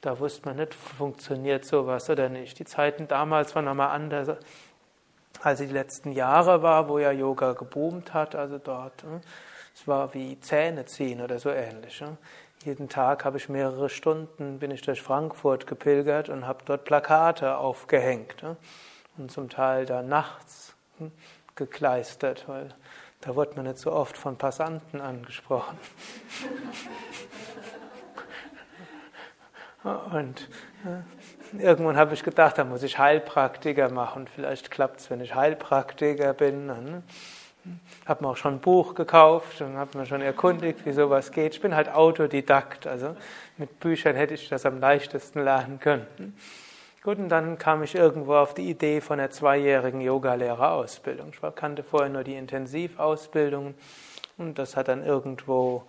da 0.00 0.18
wusste 0.18 0.48
man 0.48 0.56
nicht, 0.56 0.74
funktioniert 0.74 1.64
sowas 1.64 2.08
oder 2.08 2.28
nicht. 2.28 2.58
Die 2.58 2.64
Zeiten 2.64 3.08
damals 3.08 3.54
waren 3.54 3.66
nochmal 3.66 3.90
anders, 3.90 4.36
als 5.42 5.58
die 5.58 5.66
letzten 5.66 6.12
Jahre 6.12 6.62
war, 6.62 6.88
wo 6.88 6.98
ja 6.98 7.12
Yoga 7.12 7.52
geboomt 7.52 8.14
hat. 8.14 8.34
Also 8.34 8.58
dort, 8.58 9.04
es 9.74 9.86
war 9.86 10.12
wie 10.14 10.40
Zähne 10.40 10.84
ziehen 10.86 11.20
oder 11.20 11.38
so 11.38 11.50
ähnlich. 11.50 12.02
Jeden 12.64 12.90
Tag 12.90 13.24
habe 13.24 13.38
ich 13.38 13.48
mehrere 13.48 13.88
Stunden, 13.88 14.58
bin 14.58 14.70
ich 14.70 14.82
durch 14.82 15.00
Frankfurt 15.00 15.66
gepilgert 15.66 16.28
und 16.28 16.46
habe 16.46 16.60
dort 16.66 16.84
Plakate 16.84 17.56
aufgehängt. 17.56 18.44
Und 19.16 19.30
zum 19.30 19.48
Teil 19.48 19.86
da 19.86 20.02
nachts 20.02 20.74
hm, 20.98 21.10
gekleistert, 21.56 22.44
weil 22.48 22.74
da 23.20 23.36
wurde 23.36 23.54
man 23.56 23.66
nicht 23.66 23.78
so 23.78 23.92
oft 23.92 24.16
von 24.16 24.36
Passanten 24.36 25.00
angesprochen. 25.00 25.78
Und 29.82 30.48
äh, 30.84 31.62
irgendwann 31.62 31.96
habe 31.96 32.14
ich 32.14 32.22
gedacht, 32.22 32.58
da 32.58 32.64
muss 32.64 32.82
ich 32.82 32.98
Heilpraktiker 32.98 33.90
machen. 33.90 34.28
Vielleicht 34.34 34.70
klappt 34.70 35.00
es, 35.00 35.10
wenn 35.10 35.20
ich 35.20 35.34
Heilpraktiker 35.34 36.34
bin. 36.34 36.66
Ne? 36.66 37.02
Habe 38.06 38.24
mir 38.24 38.30
auch 38.30 38.36
schon 38.36 38.54
ein 38.54 38.60
Buch 38.60 38.94
gekauft 38.94 39.60
und 39.62 39.76
habe 39.76 39.98
mir 39.98 40.06
schon 40.06 40.20
erkundigt, 40.20 40.84
wie 40.84 40.92
sowas 40.92 41.32
geht. 41.32 41.54
Ich 41.54 41.60
bin 41.60 41.74
halt 41.74 41.88
Autodidakt, 41.88 42.86
also 42.86 43.16
mit 43.56 43.80
Büchern 43.80 44.16
hätte 44.16 44.34
ich 44.34 44.48
das 44.48 44.66
am 44.66 44.80
leichtesten 44.80 45.44
lernen 45.44 45.80
können. 45.80 46.34
Gut, 47.02 47.16
und 47.16 47.30
dann 47.30 47.56
kam 47.56 47.82
ich 47.82 47.94
irgendwo 47.94 48.34
auf 48.34 48.52
die 48.52 48.68
Idee 48.68 49.00
von 49.00 49.18
einer 49.18 49.30
zweijährigen 49.30 50.02
Yogalehrerausbildung. 50.02 51.32
Ich 51.32 51.54
kannte 51.54 51.82
vorher 51.82 52.10
nur 52.10 52.24
die 52.24 52.34
Intensivausbildung 52.34 53.74
und 54.36 54.58
das 54.58 54.76
hat 54.76 54.88
dann 54.88 55.02
irgendwo 55.02 55.84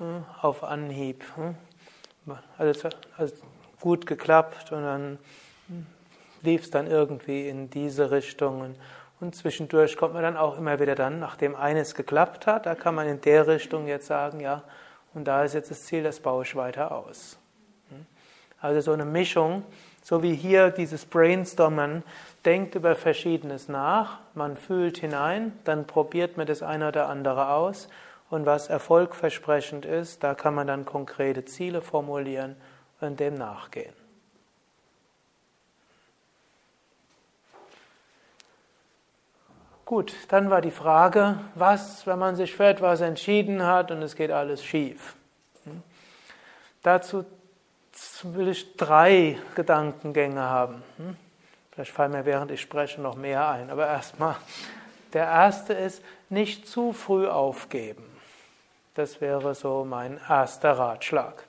äh, 0.00 0.04
auf 0.40 0.64
Anhieb 0.64 1.22
äh, 1.36 2.32
also, 2.56 2.88
also 3.18 3.34
gut 3.78 4.06
geklappt 4.06 4.72
und 4.72 4.82
dann 4.82 5.18
hm, 5.68 5.84
lief 6.40 6.62
es 6.62 6.70
dann 6.70 6.86
irgendwie 6.86 7.46
in 7.46 7.68
diese 7.68 8.10
Richtungen. 8.10 8.74
Und 9.20 9.36
zwischendurch 9.36 9.98
kommt 9.98 10.14
man 10.14 10.22
dann 10.22 10.38
auch 10.38 10.56
immer 10.56 10.80
wieder 10.80 10.94
dann, 10.94 11.20
nachdem 11.20 11.56
eines 11.56 11.94
geklappt 11.94 12.46
hat, 12.46 12.64
da 12.64 12.74
kann 12.74 12.94
man 12.94 13.06
in 13.06 13.20
der 13.20 13.46
Richtung 13.48 13.86
jetzt 13.86 14.06
sagen, 14.06 14.40
ja, 14.40 14.62
und 15.12 15.24
da 15.24 15.44
ist 15.44 15.52
jetzt 15.52 15.70
das 15.70 15.82
Ziel, 15.82 16.02
das 16.02 16.20
baue 16.20 16.44
ich 16.44 16.56
weiter 16.56 16.90
aus. 16.90 17.38
Hm. 17.90 18.06
Also 18.62 18.80
so 18.80 18.92
eine 18.92 19.04
Mischung 19.04 19.62
so 20.04 20.22
wie 20.22 20.34
hier 20.34 20.70
dieses 20.70 21.06
Brainstormen, 21.06 22.04
denkt 22.44 22.74
über 22.74 22.94
Verschiedenes 22.94 23.68
nach, 23.68 24.18
man 24.34 24.58
fühlt 24.58 24.98
hinein, 24.98 25.58
dann 25.64 25.86
probiert 25.86 26.36
man 26.36 26.46
das 26.46 26.62
eine 26.62 26.88
oder 26.88 27.08
andere 27.08 27.48
aus 27.48 27.88
und 28.28 28.44
was 28.44 28.68
erfolgversprechend 28.68 29.86
ist, 29.86 30.22
da 30.22 30.34
kann 30.34 30.54
man 30.54 30.66
dann 30.66 30.84
konkrete 30.84 31.46
Ziele 31.46 31.80
formulieren 31.80 32.54
und 33.00 33.18
dem 33.18 33.34
nachgehen. 33.34 33.94
Gut, 39.86 40.14
dann 40.28 40.50
war 40.50 40.60
die 40.60 40.70
Frage, 40.70 41.38
was, 41.54 42.06
wenn 42.06 42.18
man 42.18 42.36
sich 42.36 42.54
für 42.54 42.66
etwas 42.66 43.00
entschieden 43.00 43.62
hat 43.64 43.90
und 43.90 44.02
es 44.02 44.16
geht 44.16 44.30
alles 44.30 44.62
schief? 44.62 45.14
Hm? 45.64 45.82
Dazu 46.82 47.24
will 48.24 48.48
ich 48.48 48.76
drei 48.76 49.38
Gedankengänge 49.54 50.40
haben. 50.40 50.82
Hm? 50.96 51.16
Vielleicht 51.72 51.90
fallen 51.90 52.12
mir 52.12 52.24
während 52.24 52.50
ich 52.50 52.60
spreche 52.60 53.00
noch 53.00 53.16
mehr 53.16 53.48
ein, 53.48 53.70
aber 53.70 53.86
erstmal. 53.86 54.36
Der 55.12 55.24
erste 55.24 55.74
ist, 55.74 56.02
nicht 56.28 56.66
zu 56.68 56.92
früh 56.92 57.28
aufgeben. 57.28 58.04
Das 58.94 59.20
wäre 59.20 59.54
so 59.54 59.84
mein 59.84 60.20
erster 60.28 60.72
Ratschlag. 60.72 61.44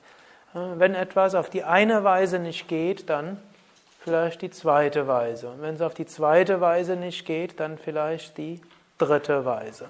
Wenn 0.54 0.96
etwas 0.96 1.36
auf 1.36 1.50
die 1.50 1.64
eine 1.64 2.04
Weise 2.04 2.40
nicht 2.40 2.68
geht, 2.68 3.10
dann 3.10 3.42
vielleicht 4.00 4.42
die 4.42 4.52
zweite 4.52 5.08
Weise. 5.08 5.50
Und 5.50 5.62
wenn 5.62 5.76
es 5.76 5.82
auf 5.82 5.94
die 5.94 6.06
zweite 6.06 6.62
Weise 6.62 6.96
nicht 6.96 7.26
geht, 7.26 7.60
dann 7.60 7.78
vielleicht 7.78 8.38
die 8.38 8.62
dritte 8.98 9.46
Weise. 9.46 9.88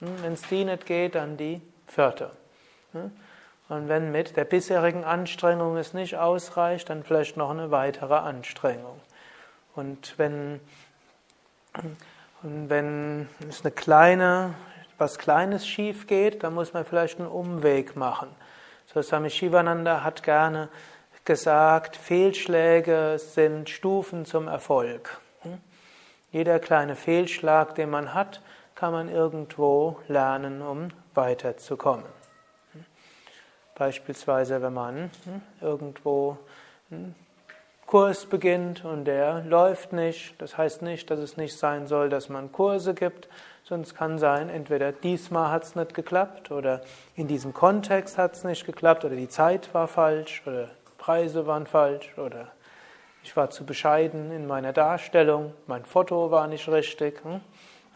Hm? 0.00 0.22
Wenn 0.22 0.32
es 0.34 0.42
die 0.42 0.64
nicht 0.64 0.86
geht, 0.86 1.14
dann 1.14 1.36
die 1.36 1.60
vierte. 1.86 2.30
Hm? 3.68 3.76
Und 3.76 3.88
wenn 3.88 4.12
mit 4.12 4.36
der 4.36 4.44
bisherigen 4.44 5.04
Anstrengung 5.04 5.76
es 5.76 5.94
nicht 5.94 6.16
ausreicht, 6.16 6.90
dann 6.90 7.02
vielleicht 7.02 7.36
noch 7.36 7.50
eine 7.50 7.70
weitere 7.70 8.14
Anstrengung. 8.14 9.00
Und 9.74 10.18
wenn, 10.18 10.60
und 12.42 12.70
wenn 12.70 13.28
es 13.48 13.62
eine 13.62 13.72
kleine, 13.72 14.54
was 14.98 15.18
Kleines 15.18 15.66
schief 15.66 16.06
geht, 16.06 16.42
dann 16.44 16.54
muss 16.54 16.72
man 16.72 16.84
vielleicht 16.84 17.18
einen 17.18 17.28
Umweg 17.28 17.96
machen. 17.96 18.28
So 18.86 19.02
Swami 19.02 19.30
Shivananda 19.30 20.04
hat 20.04 20.22
gerne 20.22 20.68
gesagt, 21.24 21.96
Fehlschläge 21.96 23.16
sind 23.18 23.70
Stufen 23.70 24.26
zum 24.26 24.46
Erfolg. 24.46 25.18
Jeder 26.30 26.58
kleine 26.58 26.96
Fehlschlag, 26.96 27.74
den 27.76 27.90
man 27.90 28.12
hat, 28.12 28.42
kann 28.74 28.92
man 28.92 29.08
irgendwo 29.08 29.98
lernen, 30.08 30.62
um 30.62 30.88
weiterzukommen. 31.14 32.04
Beispielsweise, 33.74 34.62
wenn 34.62 34.74
man 34.74 35.10
hm, 35.24 35.42
irgendwo 35.60 36.38
einen 36.90 37.14
Kurs 37.86 38.26
beginnt 38.26 38.84
und 38.84 39.04
der 39.04 39.42
läuft 39.42 39.92
nicht, 39.92 40.40
das 40.40 40.56
heißt 40.56 40.82
nicht, 40.82 41.10
dass 41.10 41.18
es 41.18 41.36
nicht 41.36 41.56
sein 41.56 41.86
soll, 41.86 42.08
dass 42.08 42.28
man 42.28 42.50
Kurse 42.50 42.94
gibt, 42.94 43.28
es 43.70 43.94
kann 43.94 44.18
sein, 44.18 44.50
entweder 44.50 44.92
diesmal 44.92 45.50
hat 45.50 45.64
es 45.64 45.74
nicht 45.74 45.94
geklappt 45.94 46.50
oder 46.50 46.82
in 47.16 47.28
diesem 47.28 47.54
Kontext 47.54 48.18
hat 48.18 48.34
es 48.34 48.44
nicht 48.44 48.66
geklappt 48.66 49.04
oder 49.04 49.16
die 49.16 49.28
Zeit 49.28 49.72
war 49.72 49.88
falsch 49.88 50.42
oder 50.46 50.70
Preise 50.98 51.46
waren 51.46 51.66
falsch 51.66 52.12
oder 52.18 52.48
ich 53.22 53.34
war 53.36 53.48
zu 53.48 53.64
bescheiden 53.64 54.30
in 54.32 54.46
meiner 54.46 54.74
Darstellung, 54.74 55.54
mein 55.66 55.84
Foto 55.86 56.30
war 56.30 56.46
nicht 56.46 56.68
richtig. 56.68 57.24
Hm? 57.24 57.40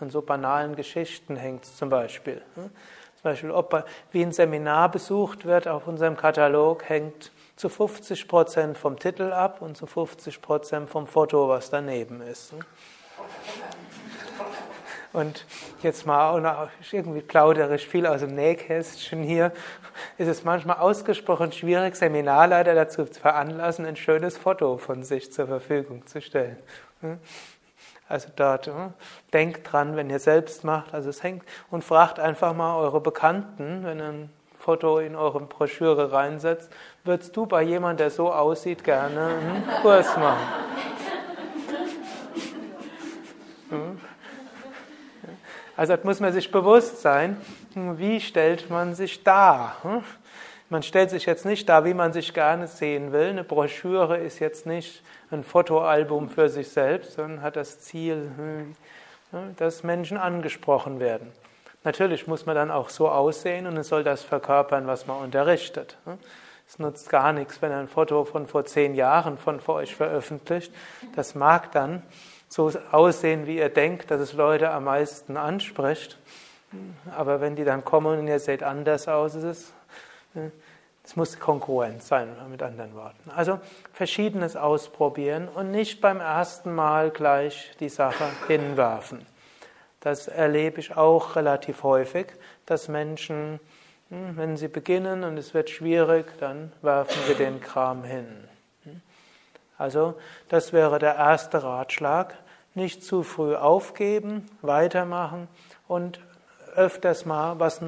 An 0.01 0.11
so 0.11 0.23
banalen 0.23 0.75
Geschichten 0.75 1.37
hängt 1.37 1.65
es 1.65 1.77
zum 1.77 1.91
Beispiel. 1.91 2.41
Hm? 3.19 3.23
Zum 3.23 3.31
Beispiel, 3.31 3.51
ob 3.51 3.85
wie 4.13 4.23
ein 4.23 4.33
Seminar 4.33 4.91
besucht 4.91 5.45
wird 5.45 5.69
auf 5.69 5.87
unserem 5.87 6.17
Katalog, 6.17 6.89
hängt 6.89 7.33
zu 7.57 7.69
50 7.69 8.29
Prozent 8.29 8.79
vom 8.79 8.99
Titel 8.99 9.33
ab 9.33 9.61
und 9.61 9.77
zu 9.77 9.87
50 9.87 10.41
Prozent 10.41 10.89
vom 10.91 11.07
Foto, 11.07 11.49
was 11.49 11.71
daneben 11.71 12.21
ist. 12.21 12.53
Hm? 12.53 12.61
Und 15.13 15.47
jetzt 15.83 16.07
mal 16.07 16.71
irgendwie 16.93 17.23
plauderisch 17.23 17.87
viel 17.87 18.07
aus 18.07 18.21
dem 18.21 18.35
Nähkästchen 18.35 19.23
hier, 19.23 19.53
ist 20.19 20.29
es 20.29 20.45
manchmal 20.45 20.77
ausgesprochen 20.77 21.51
schwierig, 21.51 21.97
Seminarleiter 21.97 22.75
dazu 22.75 23.07
zu 23.07 23.19
veranlassen, 23.19 23.87
ein 23.87 23.97
schönes 23.97 24.37
Foto 24.37 24.77
von 24.77 25.03
sich 25.03 25.33
zur 25.33 25.47
Verfügung 25.47 26.07
zu 26.07 26.21
stellen. 26.21 26.59
Hm? 28.09 28.13
Also 28.13 28.29
dort, 28.35 28.67
hm? 28.67 28.93
denkt 29.33 29.73
dran, 29.73 29.97
wenn 29.97 30.11
ihr 30.11 30.19
selbst 30.19 30.65
macht, 30.65 30.95
also 30.95 31.11
es 31.11 31.23
hängt 31.23 31.45
und 31.71 31.85
fragt 31.85 32.19
einfach 32.19 32.55
mal 32.55 32.77
eure 32.77 33.01
Bekannten, 33.01 33.85
wenn 33.85 33.99
ihr 33.99 34.09
ein 34.09 34.31
Foto 34.59 34.99
in 34.99 35.15
eure 35.15 35.41
Broschüre 35.41 36.13
reinsetzt, 36.13 36.71
würdest 37.05 37.37
du 37.37 37.47
bei 37.47 37.63
jemandem, 37.63 37.99
der 37.99 38.11
so 38.11 38.33
aussieht, 38.33 38.85
gerne 38.85 39.27
einen 39.27 39.65
Kurs 39.83 40.17
machen? 40.17 40.39
Hm? 43.71 44.01
Also 45.77 45.95
das 45.95 46.03
muss 46.03 46.21
man 46.21 46.33
sich 46.33 46.51
bewusst 46.51 47.03
sein, 47.03 47.37
wie 47.75 48.21
stellt 48.21 48.71
man 48.71 48.95
sich 48.95 49.23
dar? 49.23 49.77
Man 50.71 50.83
stellt 50.83 51.09
sich 51.09 51.25
jetzt 51.25 51.47
nicht 51.47 51.69
dar, 51.69 51.87
wie 51.87 51.95
man 51.95 52.13
sich 52.13 52.35
gerne 52.35 52.67
sehen 52.67 53.13
will. 53.13 53.29
Eine 53.29 53.45
Broschüre 53.45 54.19
ist 54.19 54.39
jetzt 54.39 54.67
nicht 54.67 55.03
ein 55.31 55.43
Fotoalbum 55.43 56.29
für 56.29 56.51
sich 56.51 56.69
selbst, 56.69 57.15
sondern 57.15 57.41
hat 57.41 57.57
das 57.57 57.81
Ziel, 57.81 58.31
dass 59.57 59.83
Menschen 59.83 60.19
angesprochen 60.19 61.01
werden. 61.01 61.33
Natürlich 61.85 62.27
muss 62.27 62.45
man 62.45 62.55
dann 62.55 62.71
auch 62.71 62.91
so 62.91 63.09
aussehen 63.09 63.67
und 63.67 63.79
es 63.79 63.89
soll 63.89 64.05
das 64.05 64.23
verkörpern, 64.23 64.87
was 64.87 65.07
man 65.07 65.23
unterrichtet. 65.23 65.97
Es 66.69 66.79
nutzt 66.79 67.09
gar 67.09 67.33
nichts, 67.33 67.63
wenn 67.63 67.73
ein 67.73 67.89
Foto 67.89 68.27
von 68.27 68.47
vor 68.47 68.67
zehn 68.67 68.95
Jahren 68.95 69.39
von 69.39 69.61
vor 69.61 69.77
euch 69.77 69.97
veröffentlicht. 69.97 70.71
Das 71.17 71.35
mag 71.35 71.73
dann 71.73 72.03
so 72.49 72.71
aussehen, 72.93 73.47
wie 73.47 73.57
ihr 73.57 73.71
denkt, 73.71 74.11
dass 74.11 74.21
es 74.21 74.35
Leute 74.35 74.71
am 74.71 74.85
meisten 74.85 75.39
anspricht. 75.39 76.19
Aber 77.17 77.41
wenn 77.41 77.57
die 77.57 77.65
dann 77.65 77.87
kommen 77.87 78.19
und 78.19 78.29
ihr 78.29 78.39
seht 78.39 78.63
anders 78.63 79.09
aus, 79.09 79.35
ist 79.35 79.45
es, 79.45 79.73
es 81.05 81.17
muss 81.17 81.39
kongruent 81.39 82.03
sein, 82.03 82.29
mit 82.51 82.63
anderen 82.63 82.95
Worten. 82.95 83.31
Also 83.31 83.61
verschiedenes 83.93 84.57
ausprobieren 84.57 85.49
und 85.49 85.71
nicht 85.71 86.01
beim 86.01 86.21
ersten 86.21 86.75
Mal 86.75 87.11
gleich 87.11 87.73
die 87.81 87.89
Sache 87.89 88.25
hinwerfen. 88.47 89.25
Das 90.01 90.29
erlebe 90.29 90.81
ich 90.81 90.97
auch 90.97 91.35
relativ 91.37 91.83
häufig, 91.83 92.27
dass 92.67 92.89
Menschen, 92.89 93.59
hm, 94.11 94.37
wenn 94.37 94.57
sie 94.57 94.69
beginnen 94.69 95.25
und 95.25 95.39
es 95.39 95.55
wird 95.55 95.71
schwierig, 95.71 96.27
dann 96.41 96.73
werfen 96.83 97.19
sie 97.27 97.35
den 97.35 97.61
Kram 97.61 98.05
hin. 98.05 98.49
Also 99.79 100.15
das 100.49 100.73
wäre 100.73 100.99
der 100.99 101.15
erste 101.15 101.63
Ratschlag. 101.63 102.35
Nicht 102.75 103.03
zu 103.03 103.23
früh 103.23 103.57
aufgeben, 103.57 104.47
weitermachen 104.61 105.49
und 105.87 106.21
öfters 106.75 107.25
mal 107.25 107.59
was 107.59 107.81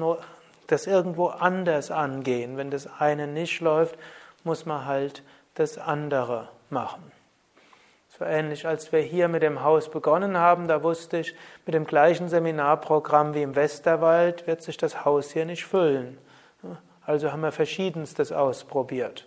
das 0.71 0.87
irgendwo 0.87 1.27
anders 1.27 1.91
angehen. 1.91 2.57
Wenn 2.57 2.71
das 2.71 2.89
eine 2.99 3.27
nicht 3.27 3.59
läuft, 3.61 3.97
muss 4.43 4.65
man 4.65 4.85
halt 4.85 5.23
das 5.55 5.77
andere 5.77 6.49
machen. 6.69 7.11
So 8.17 8.25
ähnlich, 8.25 8.67
als 8.67 8.91
wir 8.91 8.99
hier 8.99 9.27
mit 9.27 9.41
dem 9.41 9.63
Haus 9.63 9.89
begonnen 9.89 10.37
haben, 10.37 10.67
da 10.67 10.83
wusste 10.83 11.19
ich, 11.19 11.35
mit 11.65 11.73
dem 11.73 11.85
gleichen 11.85 12.29
Seminarprogramm 12.29 13.33
wie 13.33 13.41
im 13.41 13.55
Westerwald 13.55 14.47
wird 14.47 14.61
sich 14.61 14.77
das 14.77 15.05
Haus 15.05 15.31
hier 15.31 15.45
nicht 15.45 15.65
füllen. 15.65 16.17
Also 17.05 17.31
haben 17.31 17.41
wir 17.41 17.51
verschiedenstes 17.51 18.31
ausprobiert. 18.31 19.25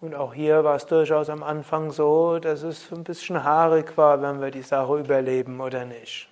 Und 0.00 0.14
auch 0.14 0.32
hier 0.32 0.64
war 0.64 0.76
es 0.76 0.86
durchaus 0.86 1.28
am 1.28 1.42
Anfang 1.42 1.90
so, 1.90 2.38
dass 2.38 2.62
es 2.62 2.90
ein 2.90 3.04
bisschen 3.04 3.44
haarig 3.44 3.98
war, 3.98 4.22
wenn 4.22 4.40
wir 4.40 4.50
die 4.50 4.62
Sache 4.62 4.98
überleben 4.98 5.60
oder 5.60 5.84
nicht. 5.84 6.28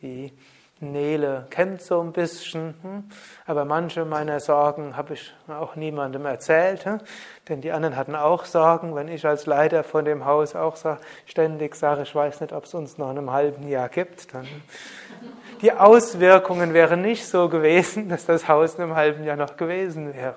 Die 0.00 0.32
Nele 0.80 1.46
kennt 1.50 1.82
so 1.82 2.00
ein 2.00 2.12
bisschen, 2.12 2.74
hm? 2.82 3.04
aber 3.46 3.64
manche 3.64 4.04
meiner 4.04 4.38
Sorgen 4.38 4.96
habe 4.96 5.14
ich 5.14 5.34
auch 5.48 5.74
niemandem 5.74 6.24
erzählt, 6.26 6.84
hm? 6.84 7.00
denn 7.48 7.60
die 7.60 7.72
anderen 7.72 7.96
hatten 7.96 8.14
auch 8.14 8.44
Sorgen. 8.44 8.94
Wenn 8.94 9.08
ich 9.08 9.26
als 9.26 9.46
Leiter 9.46 9.82
von 9.82 10.04
dem 10.04 10.24
Haus 10.24 10.54
auch 10.54 10.76
ständig 11.26 11.74
sage, 11.74 12.02
ich 12.02 12.14
weiß 12.14 12.40
nicht, 12.40 12.52
ob 12.52 12.64
es 12.64 12.74
uns 12.74 12.96
noch 12.96 13.10
in 13.10 13.18
einem 13.18 13.32
halben 13.32 13.68
Jahr 13.68 13.88
gibt, 13.88 14.34
dann 14.34 14.46
die 15.62 15.72
Auswirkungen 15.72 16.72
wären 16.74 17.02
nicht 17.02 17.26
so 17.26 17.48
gewesen, 17.48 18.08
dass 18.08 18.26
das 18.26 18.48
Haus 18.48 18.76
in 18.76 18.82
einem 18.82 18.94
halben 18.94 19.24
Jahr 19.24 19.36
noch 19.36 19.56
gewesen 19.56 20.14
wäre. 20.14 20.36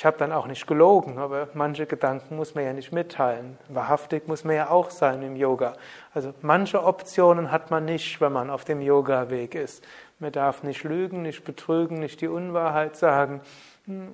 Ich 0.00 0.06
habe 0.06 0.16
dann 0.16 0.32
auch 0.32 0.46
nicht 0.46 0.66
gelogen, 0.66 1.18
aber 1.18 1.48
manche 1.52 1.84
Gedanken 1.84 2.34
muss 2.36 2.54
man 2.54 2.64
ja 2.64 2.72
nicht 2.72 2.90
mitteilen. 2.90 3.58
Wahrhaftig 3.68 4.28
muss 4.28 4.44
man 4.44 4.56
ja 4.56 4.70
auch 4.70 4.88
sein 4.88 5.20
im 5.20 5.36
Yoga. 5.36 5.74
Also 6.14 6.32
manche 6.40 6.82
Optionen 6.82 7.52
hat 7.52 7.70
man 7.70 7.84
nicht, 7.84 8.18
wenn 8.18 8.32
man 8.32 8.48
auf 8.48 8.64
dem 8.64 8.80
Yoga-Weg 8.80 9.54
ist. 9.54 9.84
Man 10.18 10.32
darf 10.32 10.62
nicht 10.62 10.84
lügen, 10.84 11.20
nicht 11.20 11.44
betrügen, 11.44 11.98
nicht 11.98 12.22
die 12.22 12.28
Unwahrheit 12.28 12.96
sagen 12.96 13.42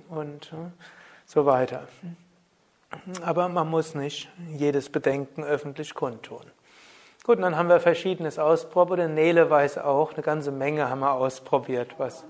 und 0.09 0.53
so 1.25 1.47
weiter. 1.47 1.87
Aber 3.23 3.49
man 3.49 3.71
muss 3.71 3.95
nicht 3.95 4.29
jedes 4.57 4.91
Bedenken 4.91 5.45
öffentlich 5.45 5.95
kundtun. 5.95 6.43
Gut, 7.23 7.41
dann 7.41 7.57
haben 7.57 7.69
wir 7.69 7.79
Verschiedenes 7.79 8.41
ausprobiert. 8.41 9.09
Nele 9.09 9.51
weiß 9.51 9.79
auch, 9.79 10.15
eine 10.15 10.23
ganze 10.23 10.51
Menge 10.51 10.91
haben 10.91 10.99
wir 10.99 11.13
ausprobiert, 11.13 11.95
was 11.97 12.25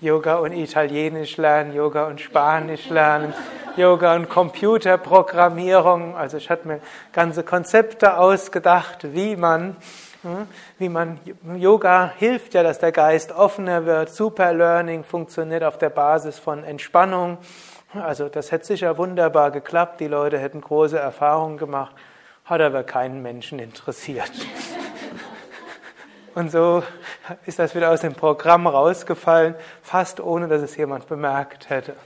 Yoga 0.00 0.36
und 0.36 0.52
Italienisch 0.52 1.36
lernen, 1.38 1.74
Yoga 1.74 2.06
und 2.06 2.20
Spanisch 2.20 2.90
lernen, 2.90 3.32
Yoga 3.76 4.14
und 4.14 4.28
Computerprogrammierung. 4.28 6.14
Also 6.16 6.36
ich 6.36 6.50
hatte 6.50 6.68
mir 6.68 6.80
ganze 7.12 7.42
Konzepte 7.42 8.18
ausgedacht, 8.18 9.14
wie 9.14 9.36
man, 9.36 9.76
hm, 10.22 10.46
wie 10.78 10.88
man, 10.90 11.18
Yoga 11.56 12.12
hilft 12.18 12.54
ja, 12.54 12.62
dass 12.62 12.78
der 12.78 12.92
Geist 12.92 13.32
offener 13.32 13.86
wird. 13.86 14.10
Super 14.10 14.52
Learning 14.52 15.02
funktioniert 15.02 15.64
auf 15.64 15.78
der 15.78 15.90
Basis 15.90 16.38
von 16.38 16.62
Entspannung. 16.62 17.38
Also 17.94 18.28
das 18.28 18.52
hätte 18.52 18.66
sicher 18.66 18.98
wunderbar 18.98 19.50
geklappt. 19.50 20.00
Die 20.00 20.08
Leute 20.08 20.38
hätten 20.38 20.60
große 20.60 20.98
Erfahrungen 20.98 21.56
gemacht. 21.56 21.94
Hat 22.44 22.60
aber 22.60 22.84
keinen 22.84 23.22
Menschen 23.22 23.58
interessiert. 23.58 24.30
Und 26.36 26.50
so 26.50 26.82
ist 27.46 27.58
das 27.58 27.74
wieder 27.74 27.90
aus 27.90 28.02
dem 28.02 28.12
Programm 28.12 28.66
rausgefallen, 28.66 29.54
fast 29.80 30.20
ohne 30.20 30.48
dass 30.48 30.60
es 30.60 30.76
jemand 30.76 31.08
bemerkt 31.08 31.70
hätte. 31.70 31.96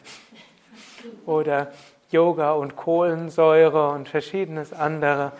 Oder 1.27 1.73
Yoga 2.13 2.53
und 2.53 2.77
Kohlensäure 2.77 3.89
und 3.89 4.09
verschiedenes 4.09 4.73
andere. 4.73 5.33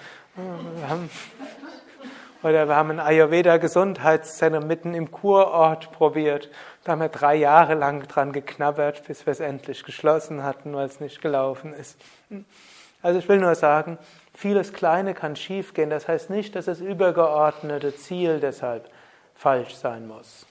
Oder 2.43 2.67
wir 2.67 2.75
haben 2.75 2.91
ein 2.91 2.99
Ayurveda-Gesundheitszentrum 2.99 4.67
mitten 4.67 4.95
im 4.95 5.13
Kurort 5.13 5.93
probiert. 5.93 6.51
Da 6.83 6.91
haben 6.91 7.01
wir 7.01 7.11
drei 7.11 7.37
Jahre 7.37 7.75
lang 7.75 8.09
dran 8.09 8.33
geknabbert, 8.33 9.05
bis 9.07 9.25
wir 9.25 9.31
es 9.31 9.39
endlich 9.39 9.85
geschlossen 9.85 10.43
hatten, 10.43 10.75
weil 10.75 10.87
es 10.87 10.99
nicht 10.99 11.23
gelaufen 11.23 11.75
ist. 11.75 11.97
Also 13.03 13.21
ich 13.21 13.29
will 13.29 13.39
nur 13.39 13.55
sagen, 13.55 13.99
Vieles 14.41 14.73
Kleine 14.73 15.13
kann 15.13 15.37
schiefgehen. 15.37 15.91
Das 15.91 16.09
heißt 16.09 16.31
nicht, 16.31 16.57
dass 16.57 16.65
das 16.65 16.81
übergeordnete 16.81 17.95
Ziel 17.95 18.41
deshalb 18.41 18.89
falsch 19.35 19.75
sein 19.75 20.09
muss. 20.09 20.47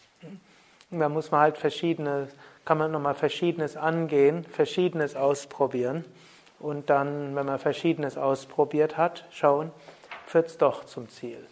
Da 0.91 1.09
muss 1.09 1.31
man 1.31 1.39
halt 1.41 1.57
verschiedene, 1.57 2.27
kann 2.65 2.77
man 2.77 2.91
nochmal 2.91 3.15
Verschiedenes 3.15 3.77
angehen, 3.77 4.43
Verschiedenes 4.43 5.15
ausprobieren. 5.15 6.05
Und 6.59 6.91
dann, 6.91 7.35
wenn 7.35 7.47
man 7.47 7.57
Verschiedenes 7.57 8.15
ausprobiert 8.15 8.95
hat, 8.95 9.25
schauen, 9.31 9.71
führt 10.27 10.49
es 10.49 10.59
doch 10.59 10.85
zum 10.85 11.09
Ziel. 11.09 11.43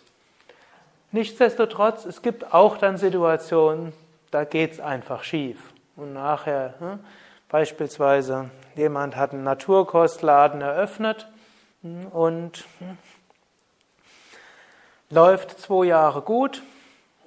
Nichtsdestotrotz, 1.12 2.06
es 2.06 2.22
gibt 2.22 2.54
auch 2.54 2.78
dann 2.78 2.98
Situationen, 2.98 3.94
da 4.30 4.44
geht 4.44 4.74
es 4.74 4.80
einfach 4.80 5.24
schief. 5.24 5.58
Und 5.96 6.14
nachher, 6.14 6.76
hm, 6.78 7.00
beispielsweise, 7.50 8.52
jemand 8.76 9.16
hat 9.16 9.34
einen 9.34 9.44
Naturkostladen 9.44 10.62
eröffnet 10.62 11.26
und 12.12 12.66
läuft 15.10 15.60
zwei 15.60 15.86
Jahre 15.86 16.22
gut 16.22 16.62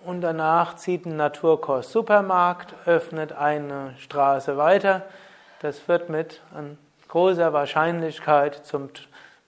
und 0.05 0.21
danach 0.21 0.77
zieht 0.77 1.07
ein 1.07 1.17
Naturkost-Supermarkt, 1.17 2.75
öffnet 2.87 3.33
eine 3.33 3.95
Straße 3.99 4.57
weiter. 4.57 5.03
Das 5.61 5.89
wird 5.89 6.09
mit 6.09 6.41
großer 7.09 7.53
Wahrscheinlichkeit 7.53 8.65
zum, 8.65 8.89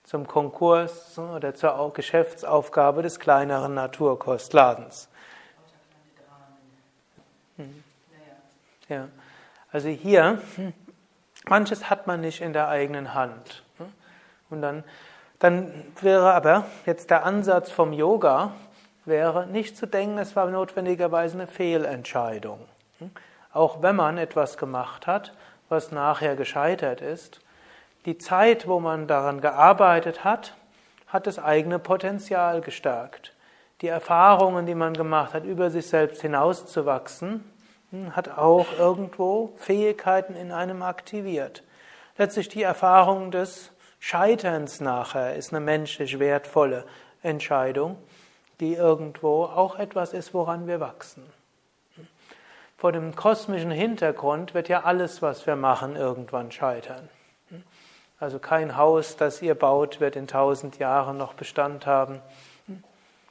zum 0.03 0.27
Konkurs 0.27 1.17
oder 1.17 1.55
zur 1.55 1.93
Geschäftsaufgabe 1.93 3.01
des 3.01 3.19
kleineren 3.19 3.73
Naturkostladens. 3.73 5.09
Hm. 7.57 7.83
Ja. 8.89 9.07
Also 9.71 9.89
hier, 9.89 10.39
manches 11.47 11.89
hat 11.89 12.05
man 12.05 12.21
nicht 12.21 12.41
in 12.41 12.53
der 12.53 12.67
eigenen 12.67 13.15
Hand. 13.15 13.62
Und 14.53 14.61
dann, 14.61 14.83
dann 15.39 15.71
wäre 16.01 16.33
aber 16.33 16.65
jetzt 16.85 17.09
der 17.09 17.25
Ansatz 17.25 17.69
vom 17.69 17.93
Yoga, 17.93 18.51
wäre 19.05 19.47
nicht 19.47 19.75
zu 19.75 19.85
denken, 19.85 20.17
es 20.17 20.35
war 20.35 20.49
notwendigerweise 20.49 21.35
eine 21.35 21.47
Fehlentscheidung. 21.47 22.59
Auch 23.51 23.81
wenn 23.81 23.95
man 23.95 24.17
etwas 24.17 24.57
gemacht 24.57 25.07
hat, 25.07 25.33
was 25.69 25.91
nachher 25.91 26.35
gescheitert 26.35 27.01
ist, 27.01 27.41
die 28.05 28.17
Zeit, 28.17 28.67
wo 28.67 28.79
man 28.79 29.07
daran 29.07 29.41
gearbeitet 29.41 30.23
hat, 30.23 30.55
hat 31.07 31.27
das 31.27 31.39
eigene 31.39 31.79
Potenzial 31.79 32.61
gestärkt. 32.61 33.33
Die 33.81 33.87
Erfahrungen, 33.87 34.65
die 34.65 34.75
man 34.75 34.93
gemacht 34.93 35.33
hat, 35.33 35.45
über 35.45 35.69
sich 35.69 35.87
selbst 35.87 36.21
hinauszuwachsen, 36.21 37.43
hm, 37.91 38.15
hat 38.15 38.37
auch 38.37 38.65
irgendwo 38.77 39.53
Fähigkeiten 39.57 40.35
in 40.35 40.51
einem 40.51 40.81
aktiviert. 40.81 41.63
Letztlich 42.17 42.49
die 42.49 42.63
Erfahrung 42.63 43.29
des 43.31 43.72
Scheiterns 44.05 44.81
nachher 44.81 45.33
ist 45.37 45.53
eine 45.53 45.61
menschlich 45.61 46.19
wertvolle 46.19 46.83
Entscheidung, 47.21 47.95
die 48.59 48.73
irgendwo 48.73 49.45
auch 49.45 49.79
etwas 49.79 50.11
ist, 50.11 50.33
woran 50.33 50.67
wir 50.67 50.81
wachsen. 50.81 51.23
Vor 52.77 52.91
dem 52.91 53.15
kosmischen 53.15 53.71
Hintergrund 53.71 54.53
wird 54.53 54.67
ja 54.67 54.83
alles, 54.83 55.21
was 55.21 55.47
wir 55.47 55.55
machen, 55.55 55.95
irgendwann 55.95 56.51
scheitern. 56.51 57.07
Also 58.19 58.39
kein 58.39 58.75
Haus, 58.75 59.15
das 59.15 59.41
ihr 59.41 59.55
baut, 59.55 60.01
wird 60.01 60.17
in 60.17 60.27
tausend 60.27 60.79
Jahren 60.79 61.15
noch 61.15 61.33
Bestand 61.33 61.85
haben. 61.85 62.19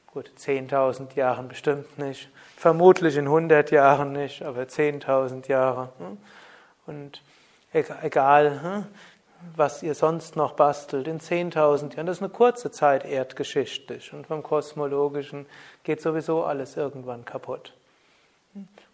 Gut, 0.07 0.31
10.000 0.39 1.15
Jahren 1.17 1.49
bestimmt 1.49 1.99
nicht. 1.99 2.31
Vermutlich 2.57 3.19
in 3.19 3.27
100 3.27 3.71
Jahren 3.73 4.15
nicht, 4.15 4.41
aber 4.41 4.63
10.000 4.63 5.49
Jahre. 5.49 5.91
Und 6.87 7.21
egal, 7.75 8.87
was 9.57 9.83
ihr 9.83 9.95
sonst 9.95 10.37
noch 10.37 10.53
bastelt, 10.53 11.09
in 11.09 11.21
10.000 11.21 11.95
Jahren, 11.95 12.07
das 12.07 12.19
ist 12.19 12.23
eine 12.23 12.33
kurze 12.33 12.71
Zeit 12.71 13.05
erdgeschichtlich. 13.05 14.13
Und 14.13 14.27
vom 14.27 14.43
Kosmologischen 14.43 15.47
geht 15.85 16.01
sowieso 16.01 16.45
alles 16.45 16.77
irgendwann 16.77 17.25
kaputt. 17.25 17.75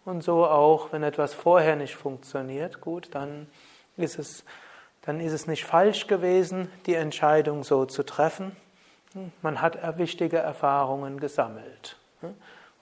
Und 0.05 0.23
so 0.23 0.45
auch, 0.45 0.91
wenn 0.91 1.03
etwas 1.03 1.33
vorher 1.33 1.75
nicht 1.75 1.95
funktioniert, 1.95 2.81
gut, 2.81 3.09
dann 3.11 3.47
ist 3.97 4.17
es 4.17 4.43
dann 5.09 5.21
ist 5.21 5.31
es 5.31 5.47
nicht 5.47 5.65
falsch 5.65 6.07
gewesen, 6.07 6.69
die 6.85 6.93
Entscheidung 6.93 7.63
so 7.63 7.85
zu 7.85 8.03
treffen. 8.03 8.55
Man 9.41 9.61
hat 9.61 9.97
wichtige 9.97 10.37
Erfahrungen 10.37 11.19
gesammelt. 11.19 11.95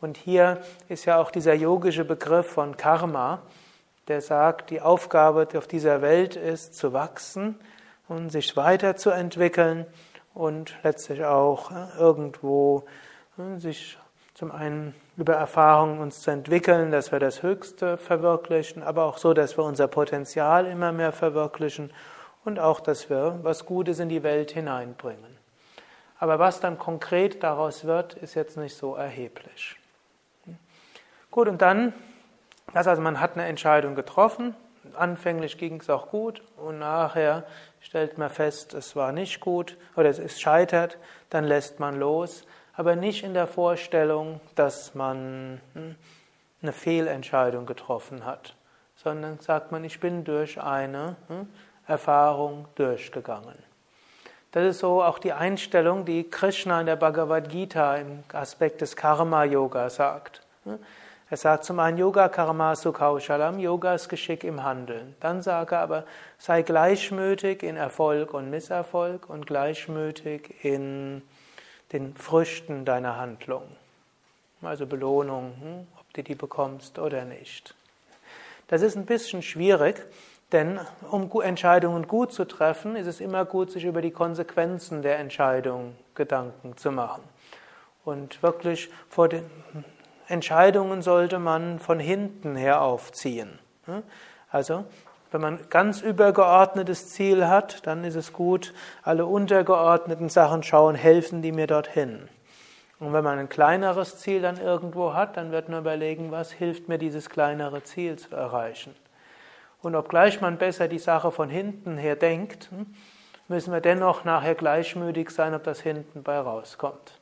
Und 0.02 0.18
hier 0.18 0.62
ist 0.90 1.06
ja 1.06 1.20
auch 1.20 1.32
dieser 1.32 1.54
yogische 1.54 2.06
Begriff 2.06 2.48
von 2.48 2.76
Karma, 2.76 3.42
der 4.08 4.22
sagt, 4.22 4.70
die 4.70 4.82
Aufgabe 4.82 5.48
auf 5.56 5.68
dieser 5.68 6.02
Welt 6.02 6.36
ist 6.36 6.76
zu 6.76 6.94
wachsen 6.94 7.60
und 8.08 8.30
sich 8.30 8.56
weiterzuentwickeln 8.56 9.86
und 10.34 10.76
letztlich 10.84 11.26
auch 11.26 11.72
irgendwo 11.98 12.86
sich 13.58 13.98
zum 14.34 14.52
einen 14.52 14.94
über 15.18 15.34
Erfahrungen 15.34 16.00
uns 16.00 16.22
zu 16.22 16.30
entwickeln, 16.30 16.92
dass 16.92 17.12
wir 17.12 17.20
das 17.20 17.42
Höchste 17.42 17.98
verwirklichen, 17.98 18.84
aber 18.84 19.06
auch 19.06 19.18
so, 19.18 19.34
dass 19.34 19.58
wir 19.58 19.64
unser 19.64 19.88
Potenzial 19.88 20.68
immer 20.68 20.92
mehr 20.92 21.12
verwirklichen 21.12 21.92
und 22.46 22.60
auch, 22.60 22.80
dass 22.80 23.10
wir 23.10 23.40
was 23.42 23.66
Gutes 23.66 24.00
in 24.00 24.10
die 24.10 24.22
Welt 24.22 24.52
hineinbringen. 24.52 25.38
Aber 26.20 26.40
was 26.40 26.60
dann 26.60 26.78
konkret 26.78 27.44
daraus 27.44 27.86
wird, 27.86 28.14
ist 28.14 28.36
jetzt 28.36 28.58
nicht 28.58 28.76
so 28.76 28.96
erheblich. 28.96 29.76
Gut, 31.32 31.48
und 31.48 31.62
dann, 31.62 31.94
das 32.74 32.88
also 32.88 33.02
man 33.02 33.20
hat 33.20 33.34
eine 33.34 33.46
Entscheidung 33.46 33.96
getroffen, 33.96 34.56
anfänglich 34.96 35.58
ging 35.58 35.80
es 35.80 35.90
auch 35.90 36.10
gut 36.10 36.42
und 36.58 36.80
nachher 36.80 37.44
stellt 37.82 38.18
man 38.18 38.30
fest, 38.30 38.74
es 38.74 38.96
war 38.96 39.12
nicht 39.12 39.40
gut 39.40 39.78
oder 39.96 40.10
es 40.10 40.40
scheitert, 40.40 40.98
dann 41.30 41.44
lässt 41.44 41.80
man 41.80 42.00
los 42.00 42.46
aber 42.78 42.96
nicht 42.96 43.24
in 43.24 43.34
der 43.34 43.48
Vorstellung, 43.48 44.40
dass 44.56 44.94
man 44.94 45.60
hm, 45.74 45.96
eine 46.62 46.72
Fehlentscheidung 46.72 47.66
getroffen 47.66 48.24
hat, 48.24 48.54
sondern 48.96 49.40
sagt 49.40 49.72
man, 49.72 49.84
ich 49.84 50.00
bin 50.00 50.24
durch 50.24 50.62
eine 50.62 51.16
hm, 51.28 51.50
Erfahrung 51.88 52.68
durchgegangen. 52.76 53.58
Das 54.52 54.64
ist 54.64 54.80
so 54.80 55.04
auch 55.04 55.18
die 55.18 55.34
Einstellung, 55.34 56.06
die 56.06 56.30
Krishna 56.30 56.80
in 56.80 56.86
der 56.86 56.96
Bhagavad 56.96 57.50
Gita 57.50 57.96
im 57.96 58.24
Aspekt 58.32 58.82
des 58.82 58.96
Karma-Yoga 58.96 59.90
sagt. 59.90 60.42
Er 61.30 61.36
sagt 61.36 61.66
zum 61.66 61.80
einen 61.80 61.98
Yoga 61.98 62.30
Karma 62.30 62.74
Sukhaushalam, 62.74 63.60
Yoga 63.60 63.96
ist 63.96 64.08
Geschick 64.08 64.46
im 64.46 64.64
Handeln. 64.64 65.14
Dann 65.20 65.42
sage 65.42 65.76
er 65.76 65.82
aber, 65.82 66.04
sei 66.38 66.62
gleichmütig 66.62 67.64
in 67.64 67.76
Erfolg 67.76 68.34
und 68.34 68.50
Misserfolg 68.50 69.30
und 69.30 69.46
gleichmütig 69.46 70.64
in 70.64 71.22
den 71.92 72.16
Früchten 72.16 72.86
deiner 72.86 73.18
Handlung. 73.18 73.64
Also 74.62 74.86
Belohnung, 74.86 75.54
hm, 75.60 75.88
ob 76.00 76.14
du 76.14 76.24
die 76.24 76.36
bekommst 76.36 76.98
oder 76.98 77.26
nicht. 77.26 77.76
Das 78.70 78.82
ist 78.82 78.96
ein 78.96 79.06
bisschen 79.06 79.42
schwierig, 79.42 80.06
denn 80.54 80.80
um 81.12 81.30
Entscheidungen 81.42 82.08
gut 82.08 82.32
zu 82.32 82.46
treffen, 82.46 82.96
ist 82.96 83.08
es 83.08 83.20
immer 83.20 83.44
gut, 83.44 83.72
sich 83.72 83.84
über 83.84 84.02
die 84.02 84.12
Konsequenzen 84.12 85.02
der 85.02 85.20
Entscheidung 85.20 85.98
Gedanken 86.16 86.78
zu 86.78 86.90
machen. 86.90 87.24
Und 88.06 88.42
wirklich 88.42 88.90
vor 89.10 89.28
den 89.28 89.44
Entscheidungen 90.28 91.02
sollte 91.02 91.40
man 91.40 91.80
von 91.80 92.00
hinten 92.00 92.56
her 92.56 92.82
aufziehen. 92.82 93.60
Also 94.50 94.86
wenn 95.32 95.42
man 95.42 95.60
ganz 95.70 96.02
übergeordnetes 96.02 97.10
Ziel 97.10 97.48
hat, 97.48 97.86
dann 97.86 98.04
ist 98.04 98.16
es 98.16 98.32
gut, 98.32 98.74
alle 99.04 99.26
untergeordneten 99.26 100.30
Sachen 100.30 100.64
schauen, 100.64 100.96
helfen 100.96 101.42
die 101.42 101.52
mir 101.52 101.68
dorthin. 101.68 102.30
Und 103.00 103.14
wenn 103.14 103.24
man 103.24 103.38
ein 103.38 103.50
kleineres 103.50 104.18
Ziel 104.18 104.42
dann 104.42 104.58
irgendwo 104.58 105.14
hat, 105.14 105.38
dann 105.38 105.52
wird 105.52 105.70
man 105.70 105.82
überlegen, 105.82 106.32
was 106.32 106.52
hilft 106.52 106.88
mir, 106.88 106.98
dieses 106.98 107.30
kleinere 107.30 107.84
Ziel 107.84 108.18
zu 108.18 108.36
erreichen. 108.36 108.96
Und 109.82 109.96
obgleich 109.96 110.42
man 110.42 110.58
besser 110.58 110.88
die 110.88 110.98
Sache 110.98 111.32
von 111.32 111.50
hinten 111.50 111.98
her 111.98 112.16
denkt, 112.16 112.70
hm, 112.72 112.88
müssen 113.48 113.72
wir 113.72 113.82
dennoch 113.82 114.24
nachher 114.24 114.56
gleichmütig 114.56 115.30
sein, 115.30 115.54
ob 115.54 115.64
das 115.64 115.82
hinten 115.82 116.24
bei 116.24 116.40
rauskommt. 116.40 117.17